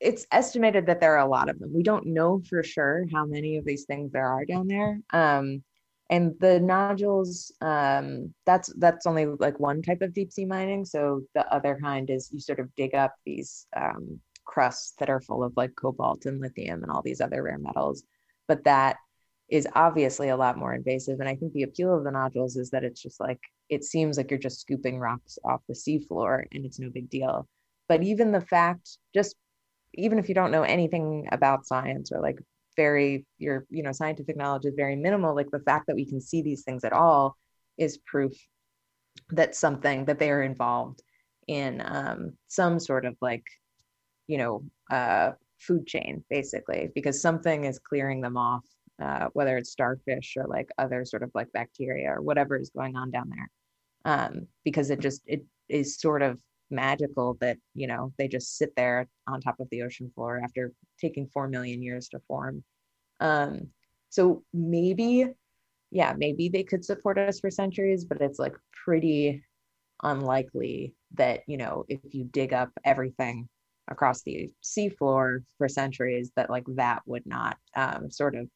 [0.00, 1.72] it's estimated that there are a lot of them.
[1.72, 5.00] We don't know for sure how many of these things there are down there.
[5.12, 5.62] Um,
[6.10, 10.84] and the nodules, um, that's that's only like one type of deep sea mining.
[10.84, 15.20] So the other kind is you sort of dig up these um, crusts that are
[15.20, 18.04] full of like cobalt and lithium and all these other rare metals.
[18.48, 18.96] But that
[19.48, 21.20] is obviously a lot more invasive.
[21.20, 24.16] And I think the appeal of the nodules is that it's just like it seems
[24.16, 27.48] like you're just scooping rocks off the seafloor and it's no big deal.
[27.88, 29.36] But even the fact, just
[29.94, 32.38] even if you don't know anything about science or like
[32.76, 36.20] very your you know scientific knowledge is very minimal like the fact that we can
[36.20, 37.36] see these things at all
[37.78, 38.32] is proof
[39.30, 41.00] that something that they are involved
[41.46, 43.44] in um, some sort of like
[44.26, 48.64] you know uh, food chain basically because something is clearing them off
[49.02, 52.96] uh, whether it's starfish or like other sort of like bacteria or whatever is going
[52.96, 53.50] on down there.
[54.04, 58.74] Um, because it just it is sort of magical that you know they just sit
[58.76, 62.62] there on top of the ocean floor after taking 4 million years to form.
[63.20, 63.68] Um
[64.10, 65.26] so maybe
[65.90, 69.42] yeah maybe they could support us for centuries but it's like pretty
[70.02, 73.48] unlikely that you know if you dig up everything
[73.88, 78.48] across the seafloor for centuries that like that would not um, sort of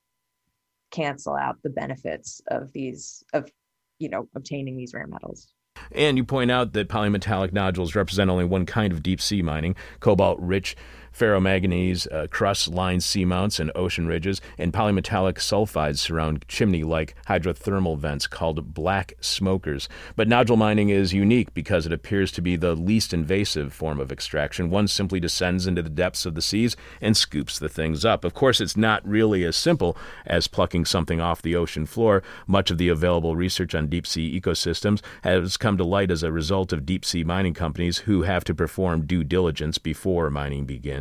[0.91, 3.51] cancel out the benefits of these of
[3.99, 5.53] you know obtaining these rare metals.
[5.93, 9.77] And you point out that polymetallic nodules represent only one kind of deep sea mining,
[10.01, 10.77] cobalt rich
[11.13, 17.99] ferromanganese uh, crust line seamounts and ocean ridges, and polymetallic sulfides surround chimney like hydrothermal
[17.99, 19.89] vents called black smokers.
[20.17, 24.13] But nodule mining is unique because it appears to be the least invasive form of
[24.13, 24.71] extraction.
[24.71, 28.25] One simply descends into the depths of the seas and scoops the things up.
[28.25, 32.23] Of course, it's not really as simple as plucking something off the ocean floor.
[32.47, 36.33] Much of the available research on deep sea ecosystems has come to light as a
[36.33, 40.98] result of deep sea mining companies who have to perform due diligence before mining begins.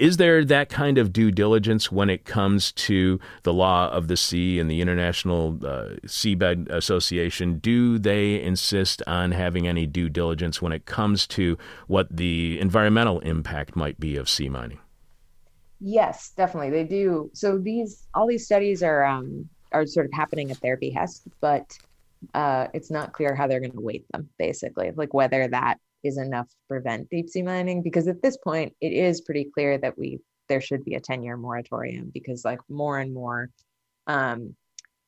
[0.00, 4.16] Is there that kind of due diligence when it comes to the law of the
[4.16, 7.58] sea and the International uh, Seabed Association?
[7.58, 13.20] Do they insist on having any due diligence when it comes to what the environmental
[13.20, 14.78] impact might be of sea mining?
[15.80, 17.30] Yes, definitely they do.
[17.34, 21.76] So these all these studies are um, are sort of happening at their behest, but
[22.32, 24.28] uh, it's not clear how they're going to weight them.
[24.38, 28.74] Basically, like whether that is enough to prevent deep sea mining because at this point
[28.80, 32.60] it is pretty clear that we there should be a 10 year moratorium because like
[32.68, 33.50] more and more
[34.06, 34.54] um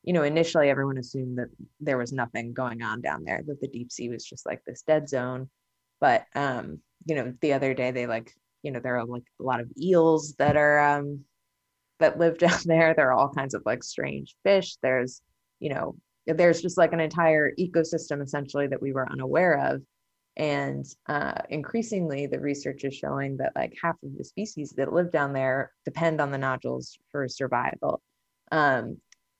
[0.03, 3.67] you know initially everyone assumed that there was nothing going on down there that the
[3.67, 5.49] deep sea was just like this dead zone.
[5.99, 8.33] But um you know the other day they like
[8.63, 11.25] you know there are like a lot of eels that are um
[11.99, 12.93] that live down there.
[12.93, 14.77] There are all kinds of like strange fish.
[14.81, 15.21] There's
[15.59, 15.95] you know
[16.25, 19.81] there's just like an entire ecosystem essentially that we were unaware of
[20.37, 25.11] and uh, increasingly the research is showing that like half of the species that live
[25.11, 28.01] down there depend on the nodules for survival.
[28.51, 28.97] Um,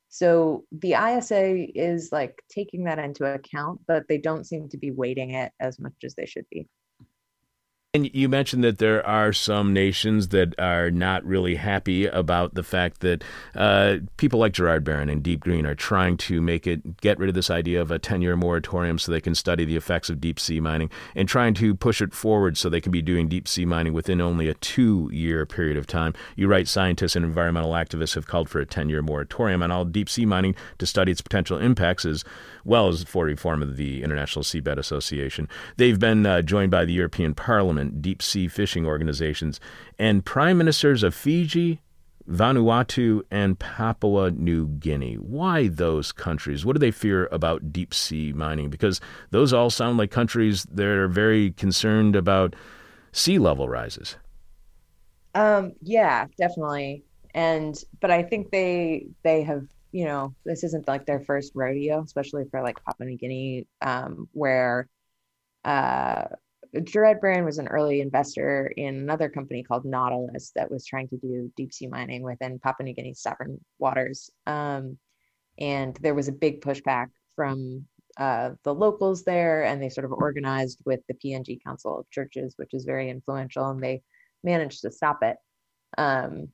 [0.10, 4.92] so the isa is like taking that into account but they don't seem to be
[4.92, 6.68] weighting it as much as they should be
[7.98, 12.62] and you mentioned that there are some nations that are not really happy about the
[12.62, 13.24] fact that
[13.56, 17.28] uh, people like Gerard Barron and Deep Green are trying to make it get rid
[17.28, 20.22] of this idea of a 10 year moratorium so they can study the effects of
[20.22, 23.48] deep sea mining and trying to push it forward so they can be doing deep
[23.48, 26.14] sea mining within only a two year period of time.
[26.36, 29.86] You write scientists and environmental activists have called for a 10 year moratorium on all
[29.86, 32.24] deep sea mining to study its potential impacts as
[32.64, 35.48] well as for reform of the International Seabed Association.
[35.78, 39.60] They've been uh, joined by the European Parliament deep sea fishing organizations,
[39.98, 41.82] and prime ministers of Fiji,
[42.30, 45.16] Vanuatu, and Papua New Guinea.
[45.16, 46.66] Why those countries?
[46.66, 48.70] What do they fear about deep sea mining?
[48.70, 49.00] Because
[49.32, 52.56] those all sound like countries that are very concerned about
[53.12, 54.18] sea level rises.
[55.36, 57.04] Um, yeah, definitely.
[57.34, 62.02] And but I think they they have you know this isn't like their first rodeo,
[62.04, 64.88] especially for like Papua New Guinea, um, where
[65.64, 66.26] uh,
[66.84, 71.18] Gerard Barron was an early investor in another company called Nautilus that was trying to
[71.18, 74.30] do deep sea mining within Papua New Guinea's sovereign waters.
[74.46, 74.98] Um,
[75.60, 77.86] and there was a big pushback from
[78.18, 82.54] uh, the locals there, and they sort of organized with the PNG Council of Churches,
[82.58, 84.02] which is very influential, and they
[84.44, 85.38] managed to stop it.
[85.98, 86.50] Um,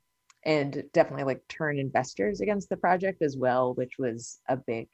[0.45, 4.89] and definitely like turn investors against the project as well, which was a big,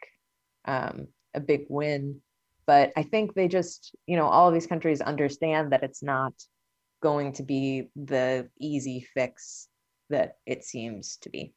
[0.65, 2.22] um, a big win
[2.70, 6.34] but I think they just, you know, all of these countries understand that it's not
[7.01, 9.67] going to be the easy fix
[10.11, 11.55] that it seems to be.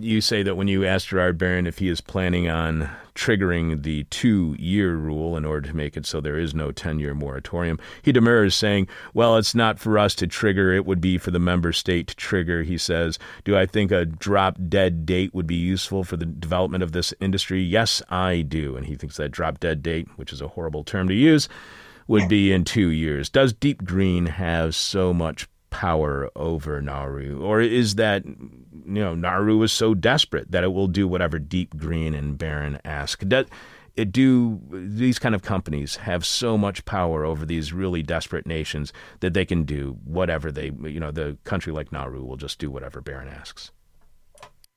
[0.00, 4.02] You say that when you asked Gerard Barron if he is planning on triggering the
[4.04, 7.78] two year rule in order to make it so there is no 10 year moratorium,
[8.02, 11.38] he demurs, saying, Well, it's not for us to trigger, it would be for the
[11.38, 12.64] member state to trigger.
[12.64, 16.82] He says, Do I think a drop dead date would be useful for the development
[16.82, 17.62] of this industry?
[17.62, 18.76] Yes, I do.
[18.76, 21.48] And he thinks that drop dead date, which is a horrible term to use,
[22.08, 23.30] would be in two years.
[23.30, 27.42] Does Deep Green have so much power over Nauru?
[27.42, 31.76] Or is that, you know, Nauru is so desperate that it will do whatever Deep
[31.76, 33.20] Green and Barron ask?
[33.20, 33.50] That,
[33.94, 38.90] it do these kind of companies have so much power over these really desperate nations
[39.20, 42.70] that they can do whatever they you know the country like Nauru will just do
[42.70, 43.70] whatever Barron asks.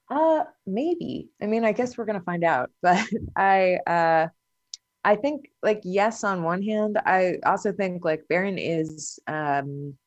[0.09, 1.29] Uh maybe.
[1.41, 4.27] I mean, I guess we're to find out, but I uh
[5.03, 9.97] I think like yes on one hand, I also think like Barron is um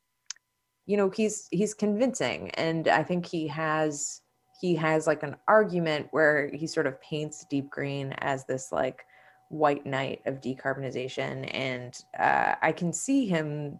[0.86, 2.50] you know he's he's convincing.
[2.50, 4.20] And i think he has
[4.60, 9.04] he has like an argument where he sort of paints deep green as this like
[9.48, 11.48] white knight of decarbonization.
[11.54, 13.78] And uh, i can see him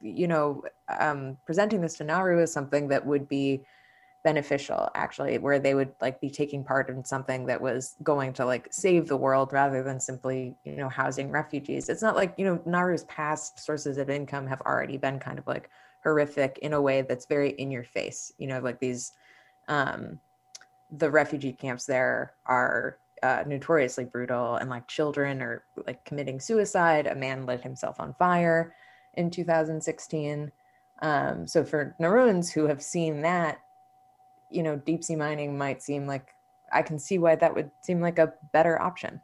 [0.00, 0.62] you know
[1.00, 3.64] um, presenting this to nauru as something that would be
[4.24, 8.44] beneficial actually where they would like be taking part in something that was going to
[8.44, 11.88] like save the world rather than simply you know housing refugees.
[11.90, 15.46] It's not like you know nauru's past sources of income have already been kind of
[15.46, 15.68] like
[16.04, 18.32] horrific in a way that's very in your face.
[18.38, 19.12] You know, like these,
[19.68, 20.20] um,
[20.92, 27.06] the refugee camps there are uh, notoriously brutal, and like children are like committing suicide.
[27.06, 28.74] A man lit himself on fire
[29.14, 30.52] in 2016.
[31.02, 33.58] Um, so for Nauruans who have seen that,
[34.50, 36.34] you know, deep sea mining might seem like
[36.72, 39.20] I can see why that would seem like a better option.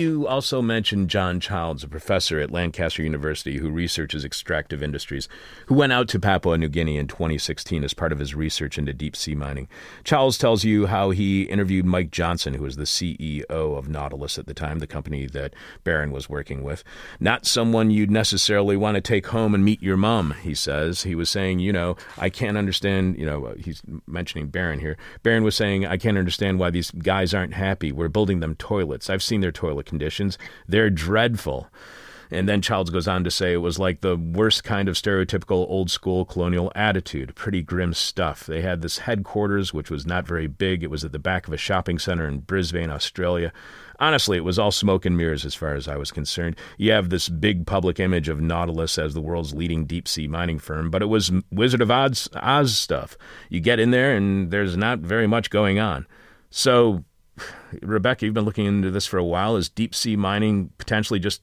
[0.00, 5.28] You also mentioned John Childs, a professor at Lancaster University who researches extractive industries,
[5.66, 8.92] who went out to Papua New Guinea in 2016 as part of his research into
[8.92, 9.66] deep sea mining.
[10.04, 14.46] Childs tells you how he interviewed Mike Johnston, who was the CEO of Nautilus at
[14.46, 16.84] the time, the company that Barron was working with.
[17.18, 21.02] Not someone you'd necessarily want to take home and meet your mom, he says.
[21.02, 24.96] He was saying, you know, I can't understand, you know, uh, he's mentioning Barron here.
[25.24, 27.90] Barron was saying, I can't understand why these guys aren't happy.
[27.90, 29.10] We're building them toilets.
[29.10, 30.38] I've seen their toilet conditions.
[30.68, 31.68] They're dreadful.
[32.30, 35.66] And then Childs goes on to say it was like the worst kind of stereotypical
[35.68, 37.34] old school colonial attitude.
[37.34, 38.44] Pretty grim stuff.
[38.44, 40.82] They had this headquarters, which was not very big.
[40.82, 43.52] It was at the back of a shopping center in Brisbane, Australia.
[43.98, 46.56] Honestly, it was all smoke and mirrors as far as I was concerned.
[46.76, 50.58] You have this big public image of Nautilus as the world's leading deep sea mining
[50.58, 53.16] firm, but it was Wizard of Oz, Oz stuff.
[53.48, 56.06] You get in there and there's not very much going on.
[56.50, 57.04] So,
[57.82, 59.56] Rebecca, you've been looking into this for a while.
[59.56, 61.42] Is deep sea mining potentially just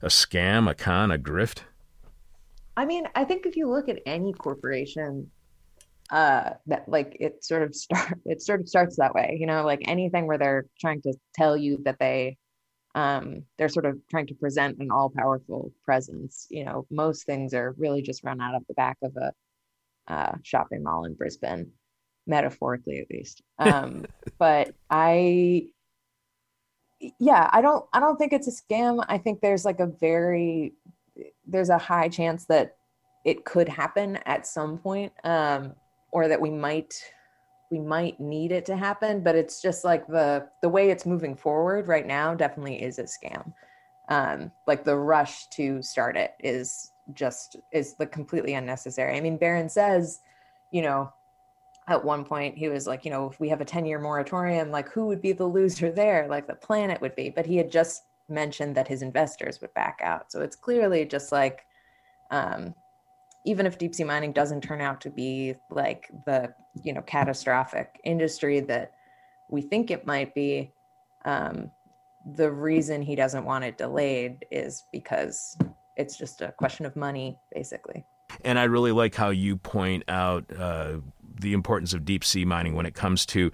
[0.00, 1.60] a scam, a con, a grift?
[2.76, 5.30] I mean, I think if you look at any corporation,
[6.10, 9.64] uh, that like it sort of start it sort of starts that way, you know,
[9.64, 12.36] like anything where they're trying to tell you that they
[12.94, 17.74] um they're sort of trying to present an all-powerful presence you know most things are
[17.78, 19.32] really just run out of the back of a
[20.12, 21.70] uh, shopping mall in brisbane
[22.26, 23.42] metaphorically at least.
[23.58, 24.06] Um
[24.38, 25.66] but i
[27.18, 29.04] yeah i don't i don't think it's a scam.
[29.08, 30.72] I think there's like a very
[31.46, 32.76] there's a high chance that
[33.24, 35.74] it could happen at some point um
[36.12, 36.94] or that we might
[37.70, 41.34] we might need it to happen but it's just like the the way it's moving
[41.34, 43.52] forward right now definitely is a scam.
[44.08, 49.16] Um like the rush to start it is just is the completely unnecessary.
[49.16, 50.20] I mean barron says
[50.72, 51.12] you know
[51.88, 54.70] at one point he was like you know if we have a 10 year moratorium
[54.70, 56.26] like who would be the loser there?
[56.28, 57.30] Like the planet would be.
[57.30, 60.30] But he had just mentioned that his investors would back out.
[60.30, 61.66] So it's clearly just like
[62.30, 62.74] um
[63.44, 68.00] even if deep sea mining doesn't turn out to be like the you know catastrophic
[68.04, 68.92] industry that
[69.50, 70.72] we think it might be
[71.24, 71.70] um,
[72.34, 75.56] the reason he doesn't want it delayed is because
[75.96, 78.04] it's just a question of money basically.
[78.44, 80.98] And i really like how you point out uh,
[81.40, 83.50] the importance of deep sea mining when it comes to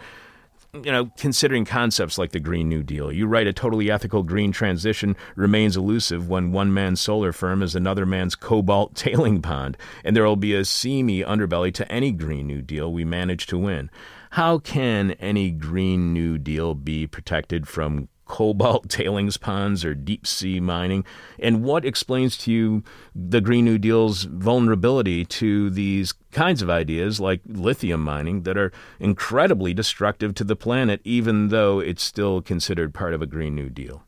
[0.74, 3.10] you know, considering concepts like the Green New Deal.
[3.10, 7.74] You write a totally ethical green transition remains elusive when one man's solar firm is
[7.74, 12.46] another man's cobalt tailing pond, and there will be a seamy underbelly to any Green
[12.46, 13.90] New Deal we manage to win.
[14.32, 20.60] How can any Green New Deal be protected from cobalt tailings ponds or deep sea
[20.60, 21.04] mining?
[21.38, 27.18] And what explains to you the Green New Deal's vulnerability to these kinds of ideas
[27.18, 32.94] like lithium mining that are incredibly destructive to the planet, even though it's still considered
[32.94, 34.04] part of a Green New Deal?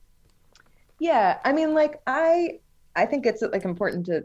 [1.00, 2.60] Yeah, I mean, like I,
[2.94, 4.22] I think it's like important to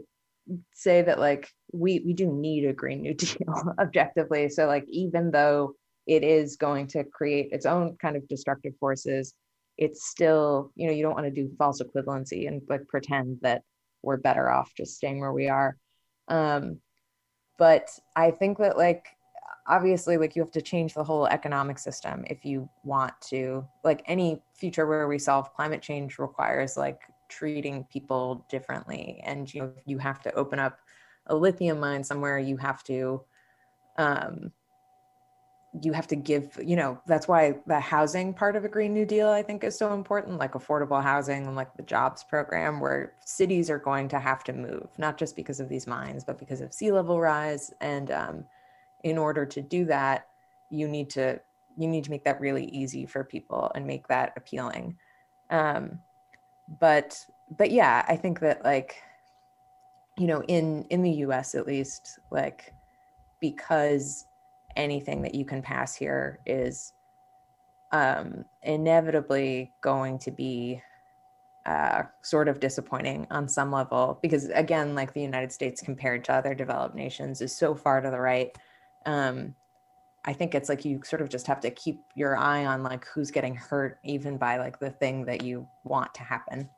[0.74, 4.48] say that like we we do need a Green New Deal objectively.
[4.48, 5.74] So like even though
[6.06, 9.34] it is going to create its own kind of destructive forces
[9.78, 13.62] it's still you know you don't want to do false equivalency and like pretend that
[14.02, 15.76] we're better off just staying where we are.
[16.28, 16.80] Um
[17.58, 19.16] but i think that like
[19.68, 23.66] obviously like you have to change the whole economic system if you want to.
[23.84, 29.62] Like any future where we solve climate change requires like treating people differently and you
[29.62, 30.78] know you have to open up
[31.26, 33.20] a lithium mine somewhere you have to
[33.98, 34.52] um
[35.82, 39.04] you have to give you know that's why the housing part of a green new
[39.04, 43.12] deal i think is so important like affordable housing and like the jobs program where
[43.24, 46.60] cities are going to have to move not just because of these mines but because
[46.60, 47.72] of sea level rise.
[47.80, 48.44] And um,
[49.04, 50.28] in order to do that
[50.70, 51.40] you need to
[51.76, 54.96] you need to make that really easy for people and make that appealing.
[55.50, 56.00] Um,
[56.80, 57.24] but
[57.56, 58.96] but yeah i think that like
[60.18, 62.72] you know in in the us at least like
[63.40, 64.26] because
[64.76, 66.92] anything that you can pass here is
[67.92, 70.82] um, inevitably going to be
[71.66, 76.32] uh, sort of disappointing on some level because again like the united states compared to
[76.32, 78.56] other developed nations is so far to the right.
[79.04, 79.54] Um,
[80.24, 83.04] i think it's like you sort of just have to keep your eye on like
[83.06, 86.68] who's getting hurt even by like the thing that you want to happen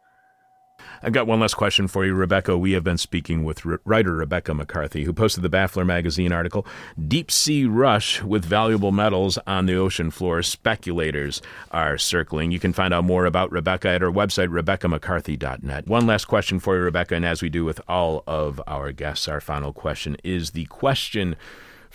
[1.03, 2.59] I've got one last question for you, Rebecca.
[2.59, 6.67] We have been speaking with writer Rebecca McCarthy, who posted the Baffler magazine article,
[7.07, 10.43] Deep Sea Rush with Valuable Metals on the Ocean Floor.
[10.43, 12.51] Speculators are circling.
[12.51, 15.87] You can find out more about Rebecca at her website, RebeccaMcCarthy.net.
[15.87, 19.29] One last question for you, Rebecca, and as we do with all of our guests,
[19.29, 21.37] our final question is the question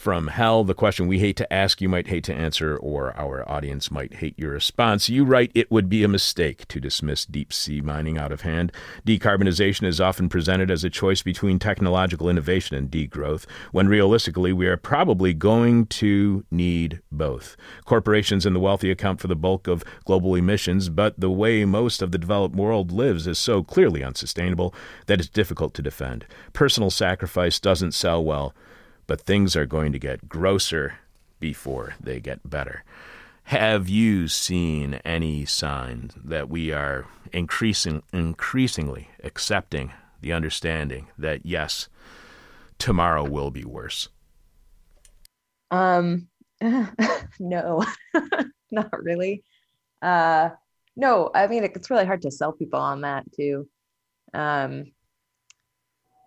[0.03, 0.65] from hell.
[0.65, 4.15] The question we hate to ask, you might hate to answer, or our audience might
[4.15, 5.07] hate your response.
[5.07, 8.73] You write, It would be a mistake to dismiss deep sea mining out of hand.
[9.07, 14.67] Decarbonization is often presented as a choice between technological innovation and degrowth, when realistically, we
[14.67, 17.55] are probably going to need both.
[17.85, 22.01] Corporations and the wealthy account for the bulk of global emissions, but the way most
[22.01, 24.75] of the developed world lives is so clearly unsustainable
[25.05, 26.25] that it's difficult to defend.
[26.51, 28.53] Personal sacrifice doesn't sell well
[29.07, 30.95] but things are going to get grosser
[31.39, 32.83] before they get better.
[33.45, 39.91] Have you seen any signs that we are increasing, increasingly accepting
[40.21, 41.89] the understanding that yes,
[42.77, 44.07] tomorrow will be worse?
[45.69, 46.29] Um,
[47.39, 47.83] no,
[48.71, 49.43] not really.
[50.01, 50.49] Uh,
[50.95, 53.67] no, I mean it's really hard to sell people on that too.
[54.33, 54.91] Um,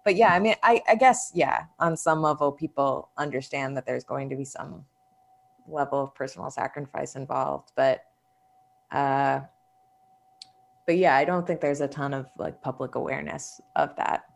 [0.07, 4.05] but yeah, I mean, I, I guess yeah, on some level, people understand that there's
[4.05, 4.85] going to be some
[5.67, 8.05] level of personal sacrifice involved, but
[8.93, 9.41] uh,
[10.87, 14.27] but yeah, I don't think there's a ton of like public awareness of that.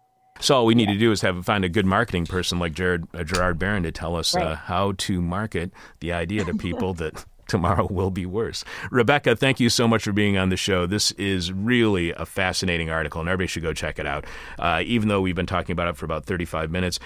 [0.41, 3.07] So all we need to do is have find a good marketing person like Jared
[3.15, 7.25] uh, Gerard Barron to tell us uh, how to market the idea to people that
[7.51, 8.65] tomorrow will be worse.
[8.91, 10.87] Rebecca, thank you so much for being on the show.
[10.87, 14.25] This is really a fascinating article, and everybody should go check it out.
[14.59, 17.01] Uh, even though we've been talking about it for about 35 minutes,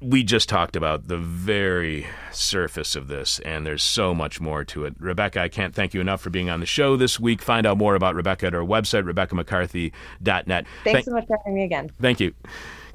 [0.00, 4.84] we just talked about the very surface of this, and there's so much more to
[4.84, 4.94] it.
[4.98, 7.40] Rebecca, I can't thank you enough for being on the show this week.
[7.40, 10.46] Find out more about Rebecca at our website, RebeccaMcCarthy.net.
[10.46, 11.90] Thanks Thank- so much for having me again.
[11.98, 12.34] Thank you.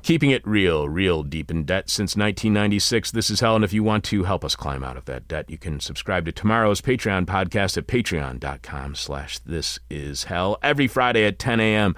[0.03, 3.11] Keeping it real, real deep in debt since 1996.
[3.11, 5.47] This is hell, and if you want to help us climb out of that debt,
[5.47, 10.57] you can subscribe to tomorrow's Patreon podcast at patreon.com slash this is hell.
[10.63, 11.95] Every Friday at 10 a.m.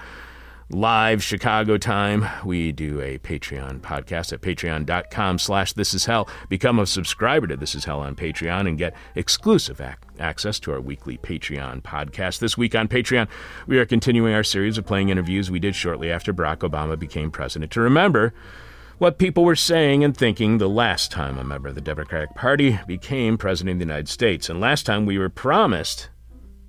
[0.73, 6.27] live Chicago time, we do a Patreon podcast at patreon.com slash this is hell.
[6.49, 10.71] Become a subscriber to This Is Hell on Patreon and get exclusive ac- access to
[10.71, 12.39] our weekly Patreon podcast.
[12.39, 13.27] This week on Patreon,
[13.67, 17.29] we are continuing our series of playing interviews we did shortly after Barack Obama became
[17.29, 18.33] president to remember
[18.97, 22.79] what people were saying and thinking the last time a member of the Democratic Party
[22.87, 24.49] became president of the United States.
[24.49, 26.09] And last time we were promised,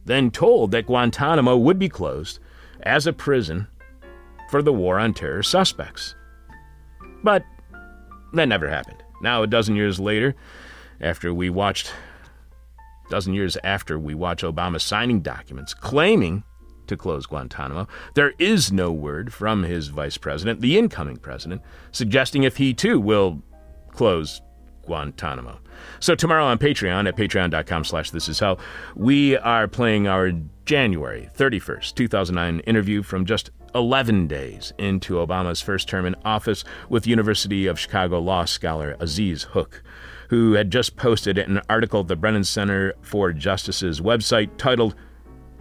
[0.05, 2.39] then told, that Guantanamo would be closed
[2.83, 3.67] as a prison
[4.55, 6.15] for the war on terror suspects.
[7.25, 7.45] But
[8.35, 9.03] that never happened.
[9.21, 10.37] Now, a dozen years later,
[11.01, 11.93] after we watched,
[13.09, 16.45] a dozen years after we watch Obama signing documents claiming
[16.87, 22.45] to close Guantanamo, there is no word from his vice president, the incoming president, suggesting
[22.45, 23.43] if he too will
[23.91, 24.41] close
[24.87, 25.59] Guantanamo.
[25.99, 28.61] So tomorrow on Patreon at patreon.com slash this is hell,
[28.95, 30.31] we are playing our
[30.65, 37.07] January 31st, 2009 interview from just 11 days into Obama's first term in office with
[37.07, 39.81] University of Chicago law scholar Aziz Huq,
[40.29, 44.95] who had just posted an article at the Brennan Center for Justice's website titled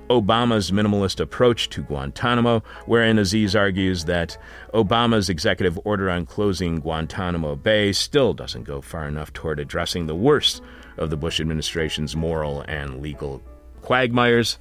[0.09, 4.37] Obama's minimalist approach to Guantanamo, wherein Aziz argues that
[4.73, 10.15] Obama's executive order on closing Guantanamo Bay still doesn't go far enough toward addressing the
[10.15, 10.61] worst
[10.97, 13.41] of the Bush administration's moral and legal
[13.81, 14.59] quagmires.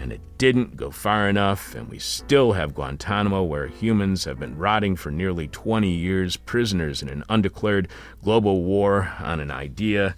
[0.00, 4.56] And it didn't go far enough, and we still have Guantanamo, where humans have been
[4.56, 7.88] rotting for nearly 20 years, prisoners in an undeclared
[8.22, 10.14] global war on an idea.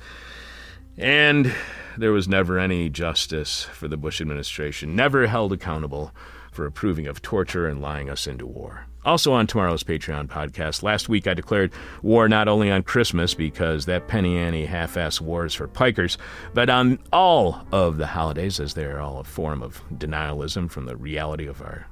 [0.99, 1.55] And
[1.97, 6.15] there was never any justice for the Bush administration, never held accountable
[6.53, 8.87] for approving of torture and lying us into war.
[9.05, 11.73] Also, on tomorrow's Patreon podcast, last week I declared
[12.03, 16.19] war not only on Christmas because that penny ante half ass war is for pikers,
[16.53, 20.85] but on all of the holidays as they are all a form of denialism from
[20.85, 21.87] the reality of our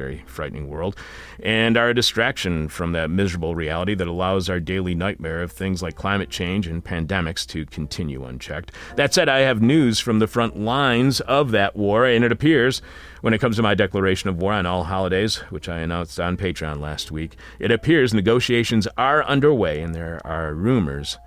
[0.00, 0.96] very frightening world,
[1.42, 5.82] and are a distraction from that miserable reality that allows our daily nightmare of things
[5.82, 8.72] like climate change and pandemics to continue unchecked.
[8.96, 12.80] That said, I have news from the front lines of that war, and it appears,
[13.20, 16.38] when it comes to my declaration of war on all holidays, which I announced on
[16.38, 21.18] Patreon last week, it appears negotiations are underway, and there are rumors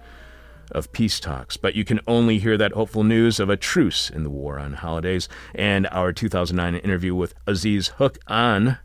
[0.72, 4.24] of peace talks, but you can only hear that hopeful news of a truce in
[4.24, 8.78] the war on holidays and our 2009 interview with Aziz Huq on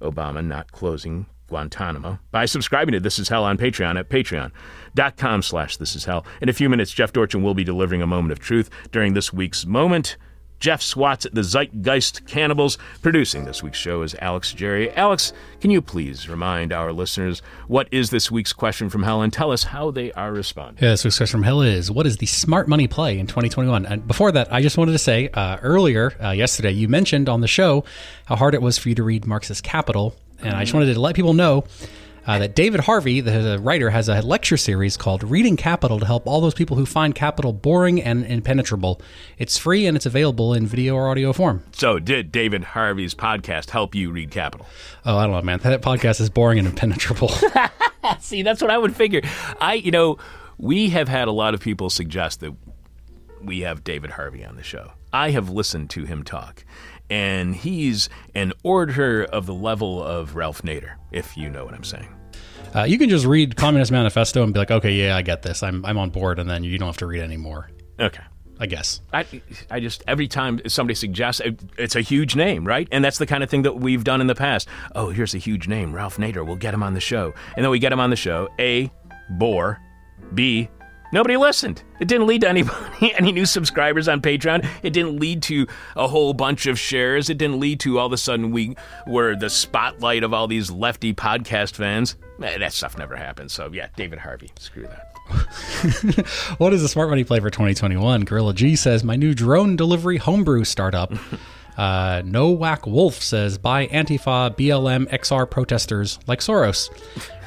[0.00, 5.76] Obama not closing Guantanamo by subscribing to This Is Hell on Patreon at patreon.com slash
[5.76, 6.24] This Is Hell.
[6.40, 9.32] In a few minutes, Jeff Dorchen will be delivering a moment of truth during this
[9.32, 10.16] week's moment.
[10.60, 12.76] Jeff Swatz at the Zeitgeist Cannibals.
[13.00, 14.90] Producing this week's show is Alex Jerry.
[14.92, 19.32] Alex, can you please remind our listeners what is this week's question from hell and
[19.32, 20.82] tell us how they are responding?
[20.82, 23.86] Yeah, this week's question from Hill is What is the smart money play in 2021?
[23.86, 27.40] And before that, I just wanted to say uh, earlier, uh, yesterday, you mentioned on
[27.40, 27.84] the show
[28.26, 30.14] how hard it was for you to read Marxist Capital.
[30.42, 31.64] And I just wanted to let people know
[32.26, 36.06] uh, that David Harvey, the, the writer, has a lecture series called Reading Capital to
[36.06, 39.00] help all those people who find capital boring and impenetrable.
[39.38, 41.62] It's free and it's available in video or audio form.
[41.72, 44.66] So, did David Harvey's podcast help you read Capital?
[45.04, 45.58] Oh, I don't know, man.
[45.60, 47.28] That podcast is boring and impenetrable.
[48.20, 49.22] See, that's what I would figure.
[49.60, 50.18] I, you know,
[50.58, 52.54] we have had a lot of people suggest that
[53.42, 54.92] we have David Harvey on the show.
[55.12, 56.64] I have listened to him talk,
[57.10, 61.84] and he's an orator of the level of Ralph Nader, if you know what I'm
[61.84, 62.08] saying.
[62.74, 65.62] uh, you can just read Communist Manifesto and be like, okay, yeah, I get this.
[65.62, 66.38] I'm, I'm on board.
[66.38, 68.22] And then you don't have to read anymore, Okay.
[68.60, 69.00] I guess.
[69.12, 69.24] I,
[69.70, 72.86] I just every time somebody suggests it, it's a huge name, right?
[72.92, 74.68] And that's the kind of thing that we've done in the past.
[74.94, 76.46] Oh, here's a huge name, Ralph Nader.
[76.46, 78.48] We'll get him on the show, and then we get him on the show.
[78.58, 78.90] A,
[79.30, 79.80] bore.
[80.34, 80.68] B,
[81.12, 81.82] Nobody listened.
[81.98, 84.66] It didn't lead to anybody, any new subscribers on Patreon.
[84.82, 87.28] It didn't lead to a whole bunch of shares.
[87.28, 90.70] It didn't lead to all of a sudden we were the spotlight of all these
[90.70, 92.16] lefty podcast fans.
[92.42, 93.50] Eh, that stuff never happened.
[93.50, 94.50] So, yeah, David Harvey.
[94.58, 95.06] Screw that.
[96.58, 98.24] what is the smart money play for 2021?
[98.24, 101.12] Gorilla G says, My new drone delivery homebrew startup.
[101.76, 106.90] Uh, no Whack Wolf says, Buy Antifa, BLM, XR protesters like Soros.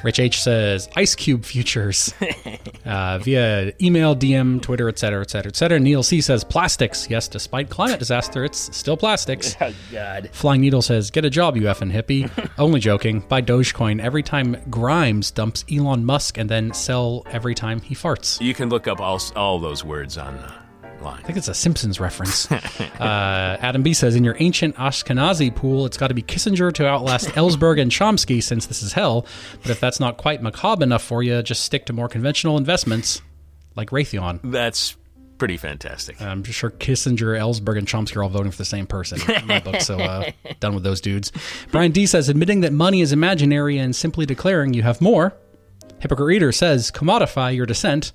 [0.04, 2.12] Rich H says, Ice Cube futures
[2.84, 5.80] uh, via email, DM, Twitter, etc., etc., etc.
[5.80, 7.08] Neil C says, Plastics.
[7.08, 9.56] Yes, despite climate disaster, it's still plastics.
[9.64, 10.28] Oh, God.
[10.32, 12.28] Flying Needle says, Get a job, you effing hippie.
[12.58, 13.20] Only joking.
[13.20, 18.38] Buy Dogecoin every time Grimes dumps Elon Musk and then sell every time he farts.
[18.42, 20.63] You can look up all, all those words on uh,
[21.10, 22.50] I think it's a Simpsons reference.
[22.52, 26.86] uh, Adam B says, in your ancient Ashkenazi pool, it's got to be Kissinger to
[26.86, 29.26] outlast Ellsberg and Chomsky since this is hell.
[29.62, 33.22] But if that's not quite macabre enough for you, just stick to more conventional investments
[33.76, 34.40] like Raytheon.
[34.44, 34.96] That's
[35.38, 36.20] pretty fantastic.
[36.20, 39.60] I'm sure Kissinger, Ellsberg, and Chomsky are all voting for the same person in my
[39.60, 39.80] book.
[39.80, 40.30] So uh,
[40.60, 41.32] done with those dudes.
[41.70, 45.34] Brian D says, admitting that money is imaginary and simply declaring you have more.
[46.00, 48.12] Hypocrite Reader says, commodify your dissent.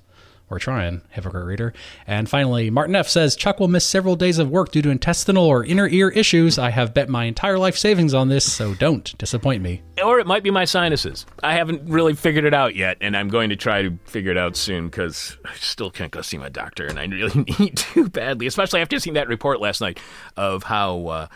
[0.50, 1.72] We're trying, Hypocrite Reader.
[2.08, 5.46] And finally, Martin F says Chuck will miss several days of work due to intestinal
[5.46, 6.58] or inner ear issues.
[6.58, 9.82] I have bet my entire life savings on this, so don't disappoint me.
[10.04, 11.24] Or it might be my sinuses.
[11.44, 14.36] I haven't really figured it out yet, and I'm going to try to figure it
[14.36, 18.08] out soon because I still can't go see my doctor, and I really need to
[18.08, 20.00] badly, especially after seeing that report last night
[20.36, 21.06] of how.
[21.06, 21.26] Uh,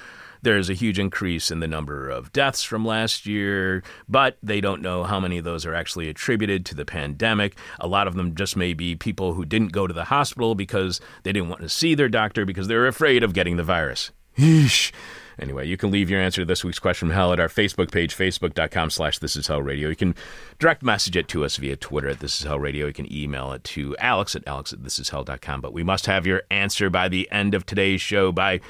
[0.45, 4.83] there's a huge increase in the number of deaths from last year, but they don't
[4.83, 7.57] know how many of those are actually attributed to the pandemic.
[7.81, 11.01] A lot of them just may be people who didn't go to the hospital because
[11.23, 14.13] they didn't want to see their doctor because they were afraid of getting the virus.
[14.39, 14.93] Eesh.
[15.39, 17.91] Anyway, you can leave your answer to this week's question from hell at our Facebook
[17.91, 19.89] page, facebook.com slash this is hell radio.
[19.89, 20.15] You can
[20.59, 22.87] direct message it to us via Twitter at this is hell radio.
[22.87, 25.61] You can email it to alex at alex at this is hell.com.
[25.61, 28.61] But we must have your answer by the end of today's show by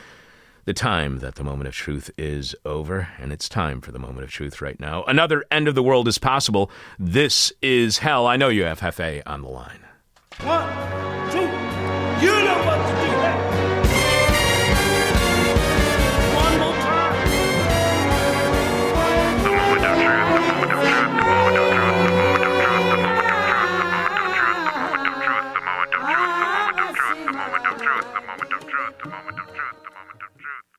[0.65, 4.25] the time that the moment of truth is over, and it's time for the moment
[4.25, 5.05] of truth right now.
[5.05, 6.71] Another end of the world is possible.
[6.99, 8.27] This is hell.
[8.27, 9.81] I know you have Hefe on the line.
[10.41, 10.69] One,
[11.31, 11.41] two,
[12.25, 13.04] you know what to do.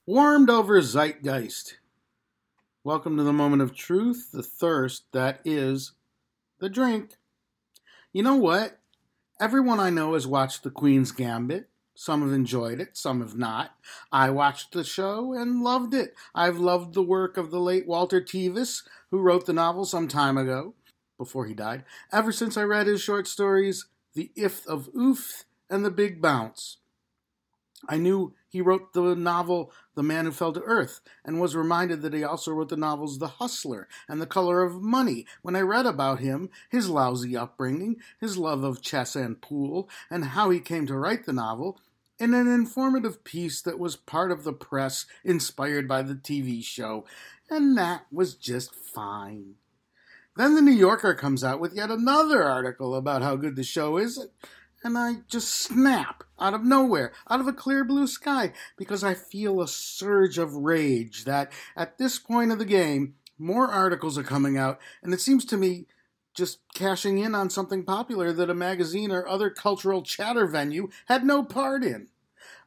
[0.08, 1.80] Warmed over zeitgeist.
[2.84, 5.93] Welcome to the moment of truth, the thirst that is
[6.60, 7.16] the drink.
[8.14, 8.78] You know what?
[9.41, 11.70] Everyone I know has watched The Queen's Gambit.
[11.95, 13.72] Some have enjoyed it, some have not.
[14.12, 16.14] I watched the show and loved it.
[16.36, 20.38] I've loved the work of the late Walter Tevis, who wrote the novel some time
[20.38, 20.76] ago,
[21.18, 25.84] before he died, ever since I read his short stories, The Ifth of Oofth and
[25.84, 26.78] The Big Bounce.
[27.89, 32.01] I knew he wrote the novel The Man Who Fell to Earth and was reminded
[32.01, 35.60] that he also wrote the novels The Hustler and The Color of Money when I
[35.60, 40.62] read about him, his lousy upbringing, his love of chess and pool, and how he
[40.62, 41.82] came to write the novel
[42.18, 47.03] in an informative piece that was part of the press inspired by the TV show,
[47.49, 49.56] and that was just fine.
[50.38, 53.97] Then the New Yorker comes out with yet another article about how good the show
[53.97, 54.26] is,
[54.86, 59.15] and I just snap out of nowhere, out of a clear blue sky, because I
[59.15, 64.23] feel a surge of rage that at this point of the game, more articles are
[64.23, 65.88] coming out, and it seems to me
[66.36, 71.25] just cashing in on something popular that a magazine or other cultural chatter venue had
[71.25, 72.07] no part in.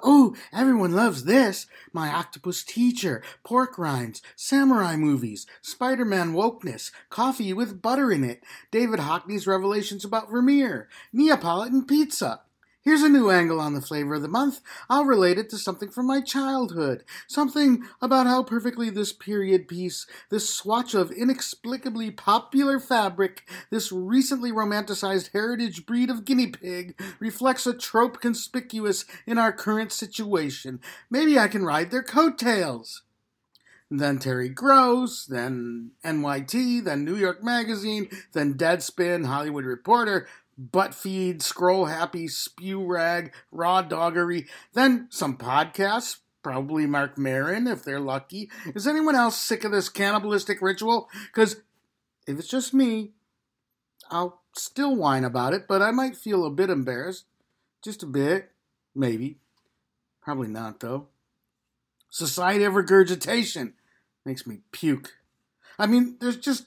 [0.00, 1.66] Oh, everyone loves this.
[1.92, 8.44] My Octopus Teacher, pork rinds, samurai movies, Spider Man wokeness, coffee with butter in it,
[8.70, 12.42] David Hockney's revelations about Vermeer, Neapolitan pizza.
[12.88, 14.62] Here's a new angle on the flavor of the month.
[14.88, 17.04] I'll relate it to something from my childhood.
[17.26, 24.50] Something about how perfectly this period piece, this swatch of inexplicably popular fabric, this recently
[24.50, 30.80] romanticized heritage breed of guinea pig, reflects a trope conspicuous in our current situation.
[31.10, 33.02] Maybe I can ride their coattails.
[33.90, 40.26] Then Terry Gross, then NYT, then New York Magazine, then Deadspin, Hollywood Reporter,
[40.58, 47.84] butt feed, scroll happy, spew rag, raw doggery, then some podcasts, probably Marc Maron if
[47.84, 48.50] they're lucky.
[48.74, 51.08] Is anyone else sick of this cannibalistic ritual?
[51.26, 51.62] Because
[52.26, 53.12] if it's just me,
[54.10, 57.26] I'll still whine about it, but I might feel a bit embarrassed.
[57.82, 58.50] Just a bit,
[58.94, 59.38] maybe.
[60.20, 61.08] Probably not, though.
[62.10, 63.74] Society of regurgitation
[64.24, 65.12] makes me puke.
[65.78, 66.66] I mean, there's just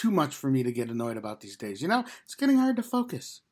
[0.00, 1.82] too much for me to get annoyed about these days.
[1.82, 3.42] You know, it's getting hard to focus.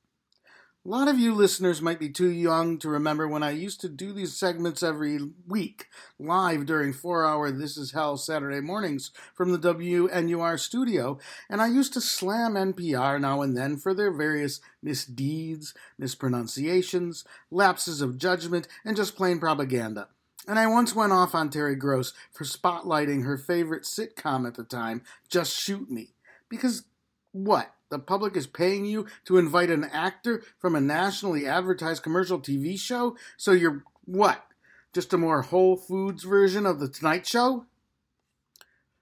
[0.86, 3.88] A lot of you listeners might be too young to remember when I used to
[3.90, 5.88] do these segments every week,
[6.18, 11.18] live during four hour This Is Hell Saturday mornings from the WNUR studio,
[11.50, 18.00] and I used to slam NPR now and then for their various misdeeds, mispronunciations, lapses
[18.00, 20.08] of judgment, and just plain propaganda.
[20.46, 24.64] And I once went off on Terry Gross for spotlighting her favorite sitcom at the
[24.64, 26.14] time, Just Shoot Me.
[26.48, 26.84] Because
[27.32, 27.72] what?
[27.90, 32.78] The public is paying you to invite an actor from a nationally advertised commercial TV
[32.78, 33.16] show?
[33.36, 34.44] So you're what?
[34.92, 37.66] Just a more Whole Foods version of The Tonight Show?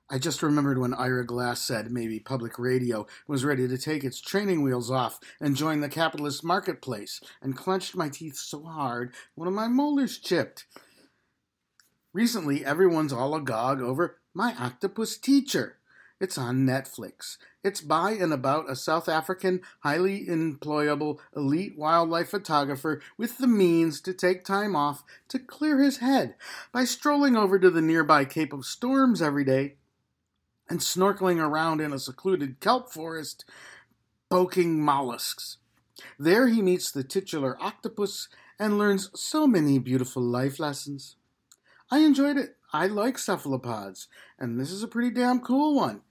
[0.09, 4.21] I just remembered when Ira Glass said maybe public radio was ready to take its
[4.21, 9.49] training wheels off and join the capitalist marketplace, and clenched my teeth so hard one
[9.49, 10.67] of my molars chipped.
[12.13, 15.79] Recently, everyone's all agog over My Octopus Teacher.
[16.19, 17.37] It's on Netflix.
[17.63, 24.01] It's by and about a South African, highly employable, elite wildlife photographer with the means
[24.01, 26.35] to take time off to clear his head
[26.73, 29.75] by strolling over to the nearby Cape of Storms every day
[30.71, 33.45] and snorkeling around in a secluded kelp forest,
[34.31, 35.59] poking mollusks.
[36.19, 41.17] There he meets the titular octopus and learns so many beautiful life lessons.
[41.91, 42.57] I enjoyed it.
[42.73, 44.09] I like cephalopods,
[44.39, 46.03] and this is a pretty damn cool one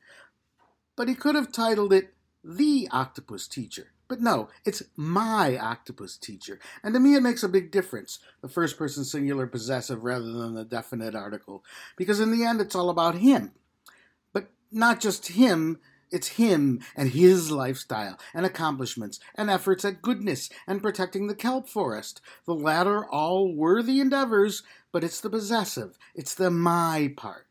[0.96, 3.92] but he could have titled it The Octopus Teacher.
[4.08, 6.60] But no, it's my octopus teacher.
[6.84, 10.54] And to me, it makes a big difference, the first person singular possessive rather than
[10.54, 11.64] the definite article,
[11.98, 13.54] because in the end, it's all about him.
[14.32, 15.80] But not just him,
[16.12, 21.68] it's him and his lifestyle and accomplishments and efforts at goodness and protecting the kelp
[21.68, 22.22] forest.
[22.46, 27.45] The latter all worthy endeavors, but it's the possessive, it's the my part.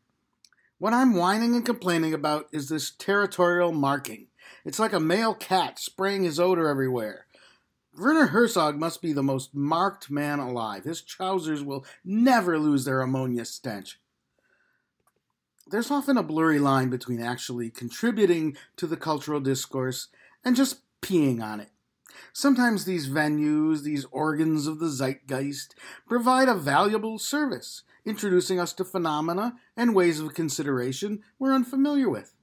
[0.85, 4.27] What I'm whining and complaining about is this territorial marking.
[4.63, 7.25] It's like a male cat spraying his odor everywhere.
[7.97, 10.83] Werner Herzog must be the most marked man alive.
[10.83, 13.99] His trousers will never lose their ammonia stench.
[15.71, 20.09] There's often a blurry line between actually contributing to the cultural discourse
[20.43, 21.71] and just peeing on it.
[22.31, 25.73] Sometimes these venues, these organs of the zeitgeist,
[26.07, 32.33] provide a valuable service introducing us to phenomena and ways of consideration we're unfamiliar with.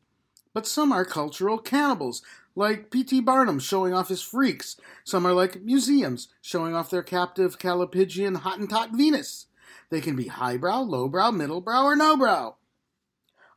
[0.55, 2.23] But some are cultural cannibals,
[2.55, 3.21] like P.T.
[3.21, 4.77] Barnum showing off his freaks.
[5.05, 9.47] Some are like museums, showing off their captive Callipygian Hottentot Venus.
[9.89, 12.57] They can be highbrow, lowbrow, middlebrow, or no-brow.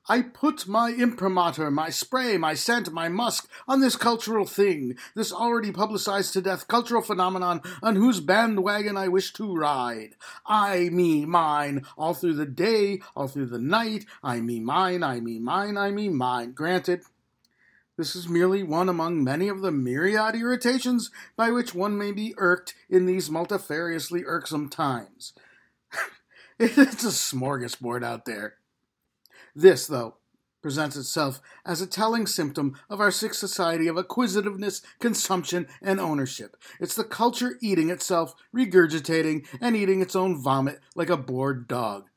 [0.07, 5.33] I put my imprimatur, my spray, my scent, my musk on this cultural thing, this
[5.33, 10.15] already publicized to death cultural phenomenon on whose bandwagon I wish to ride.
[10.45, 15.19] I, me, mine, all through the day, all through the night, I, me, mine, I,
[15.21, 16.51] me, mine, I, me, mine.
[16.51, 17.01] Granted,
[17.97, 22.35] this is merely one among many of the myriad irritations by which one may be
[22.37, 25.33] irked in these multifariously irksome times.
[26.59, 28.57] it's a smorgasbord out there.
[29.55, 30.15] This, though,
[30.61, 36.57] presents itself as a telling symptom of our sick society of acquisitiveness, consumption, and ownership.
[36.79, 42.09] It's the culture eating itself, regurgitating, and eating its own vomit like a bored dog.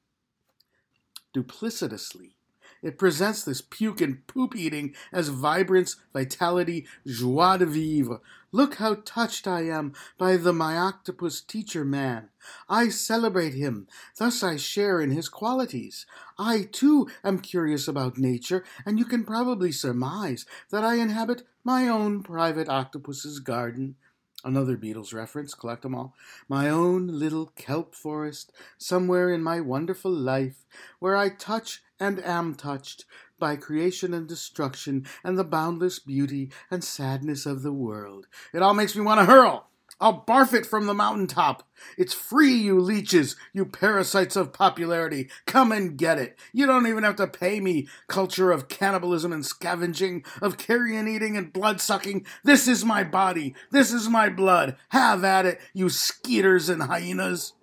[1.35, 2.38] Duplicitously,
[2.83, 8.21] it presents this puke and poop eating as vibrance, vitality, joie de vivre.
[8.51, 12.31] Look how touched I am by the my octopus teacher man.
[12.69, 16.07] I celebrate him, thus I share in his qualities.
[16.39, 21.89] I, too, am curious about nature, and you can probably surmise that I inhabit my
[21.89, 23.97] own private octopus's garden.
[24.45, 26.15] Another Beatles reference, collect them all.
[26.49, 30.65] My own little kelp forest, somewhere in my wonderful life,
[31.01, 33.05] where I touch and am touched
[33.39, 38.27] by creation and destruction and the boundless beauty and sadness of the world.
[38.53, 39.69] It all makes me want to hurl.
[40.01, 41.69] I'll barf it from the mountaintop.
[41.97, 45.29] It's free, you leeches, you parasites of popularity.
[45.45, 46.39] Come and get it.
[46.53, 47.89] You don't even have to pay me.
[48.07, 52.27] Culture of cannibalism and scavenging, of carrion eating and blood sucking.
[52.45, 53.57] This is my body.
[53.73, 54.77] This is my blood.
[54.91, 57.55] Have at it, you skeeters and hyenas.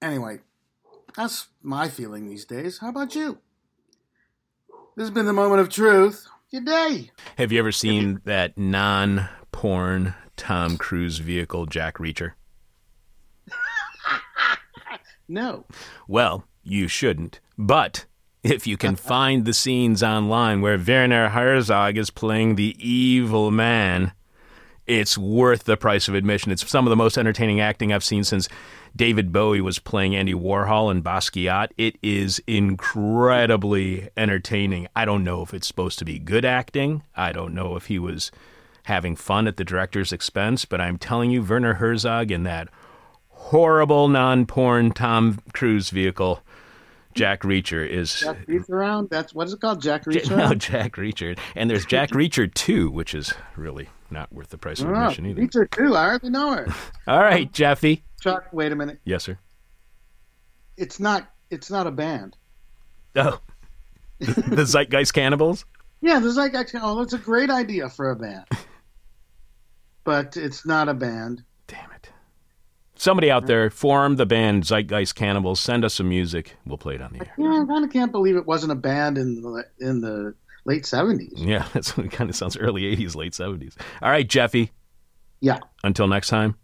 [0.00, 0.40] Anyway,
[1.16, 2.78] that's my feeling these days.
[2.78, 3.38] How about you?
[4.96, 6.26] This has been the moment of truth.
[6.50, 7.10] Good day.
[7.38, 12.32] Have you ever seen that non porn Tom Cruise vehicle, Jack Reacher?
[15.28, 15.64] No.
[16.06, 17.40] Well, you shouldn't.
[17.56, 18.04] But
[18.42, 24.12] if you can find the scenes online where Werner Herzog is playing the evil man,
[25.00, 26.52] it's worth the price of admission.
[26.52, 28.48] It's some of the most entertaining acting I've seen since
[28.94, 31.68] David Bowie was playing Andy Warhol in Basquiat.
[31.78, 34.88] It is incredibly entertaining.
[34.94, 37.02] I don't know if it's supposed to be good acting.
[37.16, 38.30] I don't know if he was
[38.84, 42.68] having fun at the director's expense, but I'm telling you, Werner Herzog in that
[43.30, 46.42] horrible non-porn Tom Cruise vehicle,
[47.14, 49.08] Jack Reacher is Jack Reach Around?
[49.08, 49.80] That's what is it called?
[49.80, 50.36] Jack Reacher.
[50.36, 54.80] no Jack Reacher, and there's Jack Reacher two, which is really not worth the price
[54.80, 55.42] of admission either.
[55.42, 55.96] Reacher too.
[55.96, 56.74] I already know her.
[57.06, 58.04] All right, Jeffy.
[58.20, 59.00] Chuck, wait a minute.
[59.04, 59.38] Yes, sir.
[60.76, 61.28] It's not.
[61.50, 62.36] It's not a band.
[63.16, 63.40] Oh,
[64.20, 65.64] the Zeitgeist Cannibals.
[66.04, 66.80] Yeah, like actually.
[66.82, 68.44] Oh, that's a great idea for a band.
[70.02, 71.44] But it's not a band.
[71.68, 72.10] Damn it.
[72.96, 75.60] Somebody out there, form the band Zeitgeist Cannibals.
[75.60, 76.56] Send us some music.
[76.66, 77.32] We'll play it on the air.
[77.38, 80.34] Yeah, I kind of can't believe it wasn't a band in the in the
[80.64, 81.32] late seventies.
[81.36, 83.74] Yeah, that's what it kind of sounds early 80s, late 70s.
[84.00, 84.70] All right, Jeffy.
[85.40, 85.58] Yeah.
[85.82, 86.56] Until next time,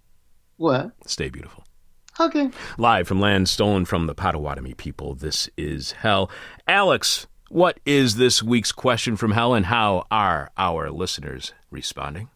[0.57, 0.93] What?
[1.07, 1.65] stay beautiful.
[2.21, 2.51] Okay.
[2.79, 6.31] Live from land stolen from the Potawatomi people, this is Hell.
[6.67, 12.29] Alex, what is this week's question from Hell, and how are our listeners responding?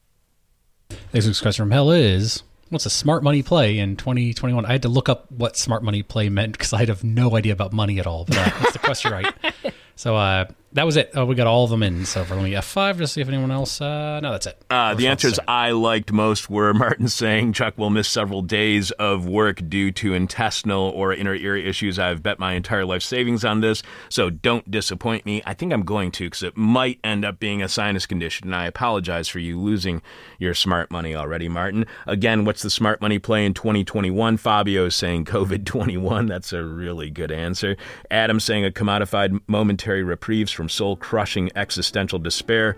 [1.11, 4.65] This week's question from hell is What's a smart money play in 2021?
[4.65, 7.53] I had to look up what smart money play meant because I have no idea
[7.53, 8.25] about money at all.
[8.25, 9.35] But uh, that's the question, right?
[10.03, 11.11] So uh, that was it.
[11.15, 12.07] Oh, we got all of them in.
[12.07, 13.81] So for me, F5 to see if anyone else.
[13.81, 14.65] Uh, no, that's it.
[14.71, 19.29] Uh, the answers I liked most were Martin saying Chuck will miss several days of
[19.29, 21.99] work due to intestinal or inner ear issues.
[21.99, 25.43] I've bet my entire life savings on this, so don't disappoint me.
[25.45, 28.57] I think I'm going to because it might end up being a sinus condition, and
[28.57, 30.01] I apologize for you losing
[30.39, 31.87] your smart money already, Martin.
[32.07, 34.39] Again, what's the smart money play in 2021?
[34.39, 36.27] Fabio is saying COVID 21.
[36.27, 37.77] That's a really good answer.
[38.11, 42.77] Adam saying a commodified momentary reprieves from soul crushing existential despair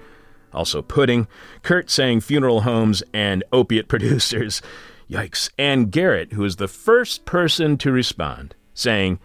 [0.55, 1.27] also pudding.
[1.63, 4.63] Kurt saying funeral homes and opiate producers.
[5.11, 5.51] Yikes.
[5.59, 9.19] And Garrett, who is the first person to respond, saying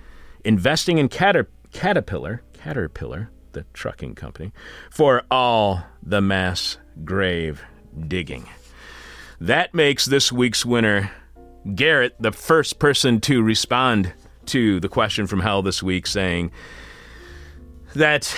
[0.43, 4.51] investing in Cater- Caterpillar, Caterpillar, the trucking company,
[4.91, 7.63] for all the mass grave
[8.07, 8.47] digging.
[9.39, 11.11] That makes this week's winner
[11.75, 14.13] Garrett the first person to respond
[14.47, 16.51] to the question from hell this week, saying
[17.95, 18.35] that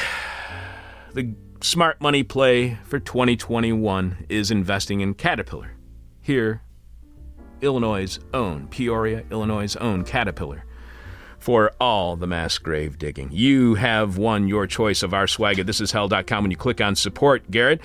[1.14, 5.74] the smart money play for 2021 is investing in Caterpillar.
[6.22, 6.62] Here,
[7.62, 10.66] Illinois' own, Peoria, Illinois' own Caterpillar.
[11.40, 13.30] For all the mass grave digging.
[13.32, 17.50] You have won your choice of our swag at thisishell.com when you click on support,
[17.50, 17.82] Garrett.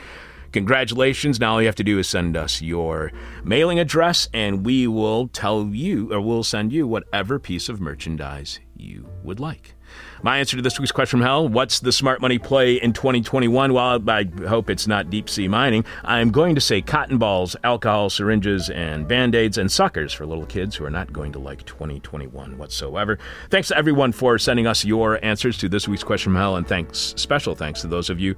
[0.53, 1.41] Congratulations.
[1.41, 3.13] Now all you have to do is send us your
[3.45, 8.61] mailing address and we will tell you or we'll send you whatever piece of merchandise
[8.77, 9.76] you would like.
[10.23, 13.73] My answer to this week's question from hell what's the smart money play in 2021?
[13.73, 15.85] Well, I hope it's not deep sea mining.
[16.05, 20.47] I'm going to say cotton balls, alcohol, syringes, and band aids and suckers for little
[20.47, 23.19] kids who are not going to like 2021 whatsoever.
[23.51, 26.67] Thanks to everyone for sending us your answers to this week's question from hell, and
[26.67, 28.37] thanks, special thanks to those of you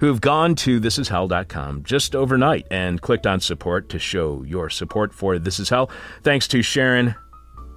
[0.00, 5.38] who've gone to thisishell.com just overnight and clicked on support to show your support for
[5.38, 5.90] This Is Hell.
[6.22, 7.14] Thanks to Sharon,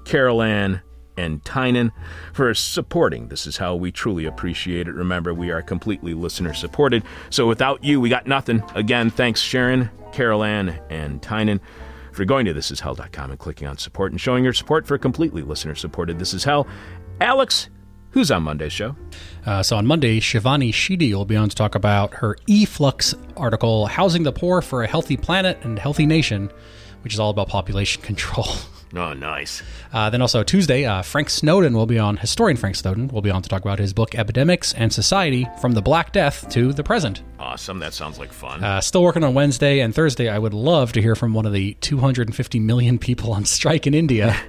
[0.04, 0.82] Carol Ann,
[1.18, 1.92] and Tynan
[2.34, 4.94] for supporting This Is Hell We truly appreciate it.
[4.94, 7.04] Remember, we are completely listener supported.
[7.30, 8.64] So without you, we got nothing.
[8.76, 11.60] Again, thanks Sharon, Carol Ann, and Tynan
[12.12, 15.76] for going to thisishell.com and clicking on support and showing your support for completely listener
[15.76, 16.68] supported This Is Hell.
[17.22, 17.70] Alex,
[18.12, 18.96] who's on Monday's show?
[19.46, 23.86] Uh, so on Monday, Shivani Shidi will be on to talk about her eFlux article,
[23.86, 26.52] Housing the Poor for a Healthy Planet and Healthy Nation,
[27.04, 28.48] which is all about population control.
[28.96, 29.62] Oh, nice.
[29.92, 33.30] Uh, then also Tuesday, uh, Frank Snowden will be on, historian Frank Snowden will be
[33.30, 36.84] on to talk about his book Epidemics and Society from the Black Death to the
[36.84, 37.22] Present.
[37.40, 37.80] Awesome.
[37.80, 38.64] That sounds like fun.
[38.64, 40.30] Uh, still working on Wednesday and Thursday.
[40.30, 43.94] I would love to hear from one of the 250 million people on strike in
[43.94, 44.36] India.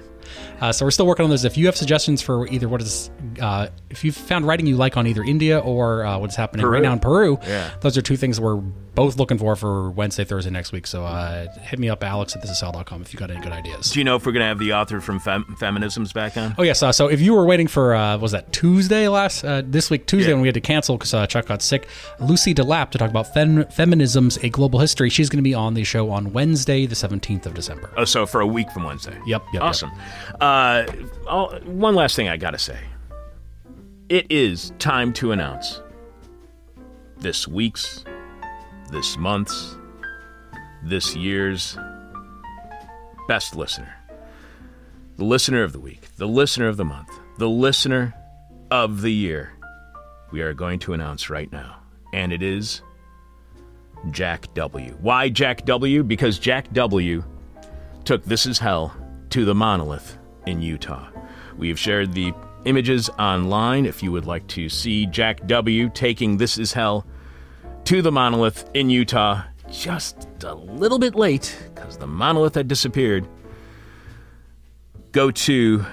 [0.61, 1.45] Uh, so we're still working on those.
[1.45, 3.09] If you have suggestions for either what is,
[3.41, 6.73] uh, if you've found writing you like on either India or uh, what's happening Peru.
[6.73, 7.71] right now in Peru, Yeah.
[7.79, 8.61] those are two things we're
[8.99, 10.85] both looking for for Wednesday, Thursday next week.
[10.85, 13.91] So uh, hit me up, Alex at thisishell.com if you got any good ideas.
[13.91, 16.53] Do you know if we're going to have the author from Fem- Feminisms back on?
[16.57, 16.83] Oh yes.
[16.83, 20.05] Uh, so if you were waiting for uh, was that Tuesday last uh, this week
[20.05, 20.35] Tuesday Yeah.
[20.35, 21.87] when we had to cancel because uh, Chuck got sick,
[22.19, 25.09] Lucy Delap to talk about fem- feminism's a global history.
[25.09, 27.89] She's going to be on the show on Wednesday, the seventeenth of December.
[27.95, 29.17] Oh, so for a week from Wednesday.
[29.25, 29.91] Yep, yep, awesome.
[30.41, 30.83] Uh,
[31.25, 32.77] I'll- one last thing I got to say.
[34.09, 35.81] It is time to announce
[37.17, 38.03] this week's,
[38.89, 39.77] this month's,
[40.83, 41.77] this year's
[43.27, 43.95] best listener.
[45.17, 48.13] The listener of the week, the listener of the month, the listener
[48.71, 49.51] of the year.
[50.31, 51.81] We are going to announce right now.
[52.13, 52.81] And it is
[54.11, 54.97] Jack W.
[55.01, 56.03] Why Jack W?
[56.03, 57.23] Because Jack W
[58.05, 58.95] took This Is Hell
[59.31, 61.09] to the monolith in Utah.
[61.57, 62.33] We have shared the
[62.65, 65.89] images online if you would like to see Jack W.
[65.89, 67.05] taking This Is Hell
[67.85, 69.43] to the monolith in Utah.
[69.71, 73.27] just a little bit late because the monolith had disappeared,
[75.11, 75.85] go to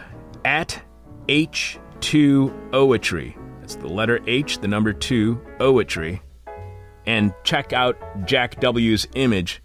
[0.45, 0.81] at
[1.29, 3.37] H2Oetry.
[3.61, 6.21] That's the letter H, the number 2, Oetry.
[7.07, 9.63] And check out Jack W.'s image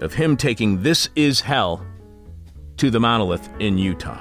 [0.00, 1.84] of him taking This Is Hell
[2.76, 4.20] to the monolith in Utah.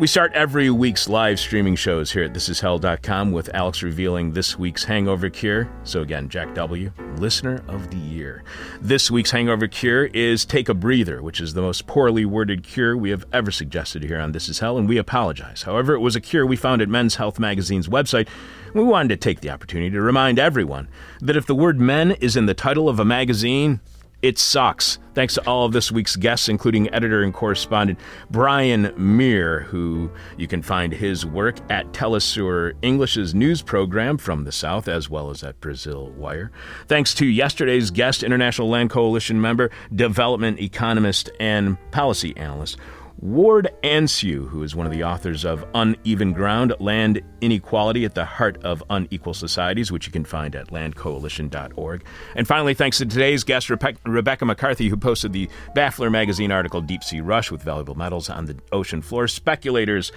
[0.00, 4.82] We start every week's live streaming shows here at thisishell.com with Alex revealing this week's
[4.82, 5.70] hangover cure.
[5.84, 8.42] So, again, Jack W., listener of the year.
[8.80, 12.96] This week's hangover cure is Take a Breather, which is the most poorly worded cure
[12.96, 15.62] we have ever suggested here on This Is Hell, and we apologize.
[15.62, 18.26] However, it was a cure we found at Men's Health Magazine's website.
[18.74, 20.88] We wanted to take the opportunity to remind everyone
[21.20, 23.78] that if the word men is in the title of a magazine,
[24.24, 24.98] it sucks.
[25.12, 27.98] Thanks to all of this week's guests, including editor and correspondent
[28.30, 34.50] Brian Mier, who you can find his work at Telesur English's news program from the
[34.50, 36.50] South, as well as at Brasil Wire.
[36.86, 42.78] Thanks to yesterday's guest, International Land Coalition member, development economist, and policy analyst.
[43.18, 48.24] Ward Anseeuw, who is one of the authors of Uneven Ground Land Inequality at the
[48.24, 52.04] Heart of Unequal Societies, which you can find at landcoalition.org.
[52.34, 57.02] And finally, thanks to today's guest, Rebecca McCarthy, who posted the Baffler magazine article Deep
[57.04, 59.28] Sea Rush with valuable metals on the ocean floor.
[59.28, 60.12] Speculators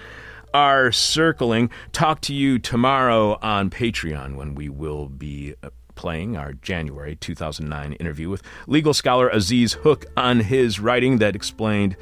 [0.54, 1.70] are circling.
[1.92, 7.94] Talk to you tomorrow on Patreon when we will be uh, playing our January 2009
[7.94, 11.96] interview with legal scholar Aziz Huq on his writing that explained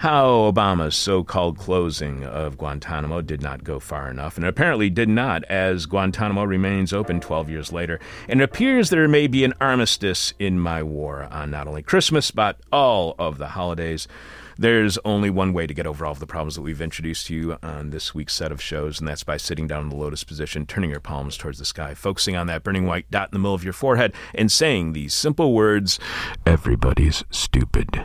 [0.00, 5.10] how Obama's so called closing of Guantanamo did not go far enough, and apparently did
[5.10, 8.00] not, as Guantanamo remains open 12 years later.
[8.26, 12.30] And it appears there may be an armistice in my war on not only Christmas,
[12.30, 14.08] but all of the holidays.
[14.56, 17.34] There's only one way to get over all of the problems that we've introduced to
[17.34, 20.24] you on this week's set of shows, and that's by sitting down in the lotus
[20.24, 23.38] position, turning your palms towards the sky, focusing on that burning white dot in the
[23.38, 25.98] middle of your forehead, and saying these simple words
[26.46, 28.02] Everybody's stupid.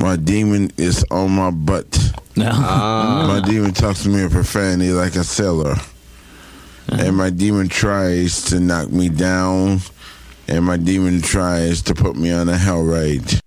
[0.00, 2.12] My demon is on my butt.
[2.36, 2.50] No.
[2.52, 3.24] Ah.
[3.28, 5.76] My demon talks to me in profanity like a sailor.
[6.88, 9.80] And my demon tries to knock me down.
[10.48, 13.40] And my demon tries to put me on a hell ride.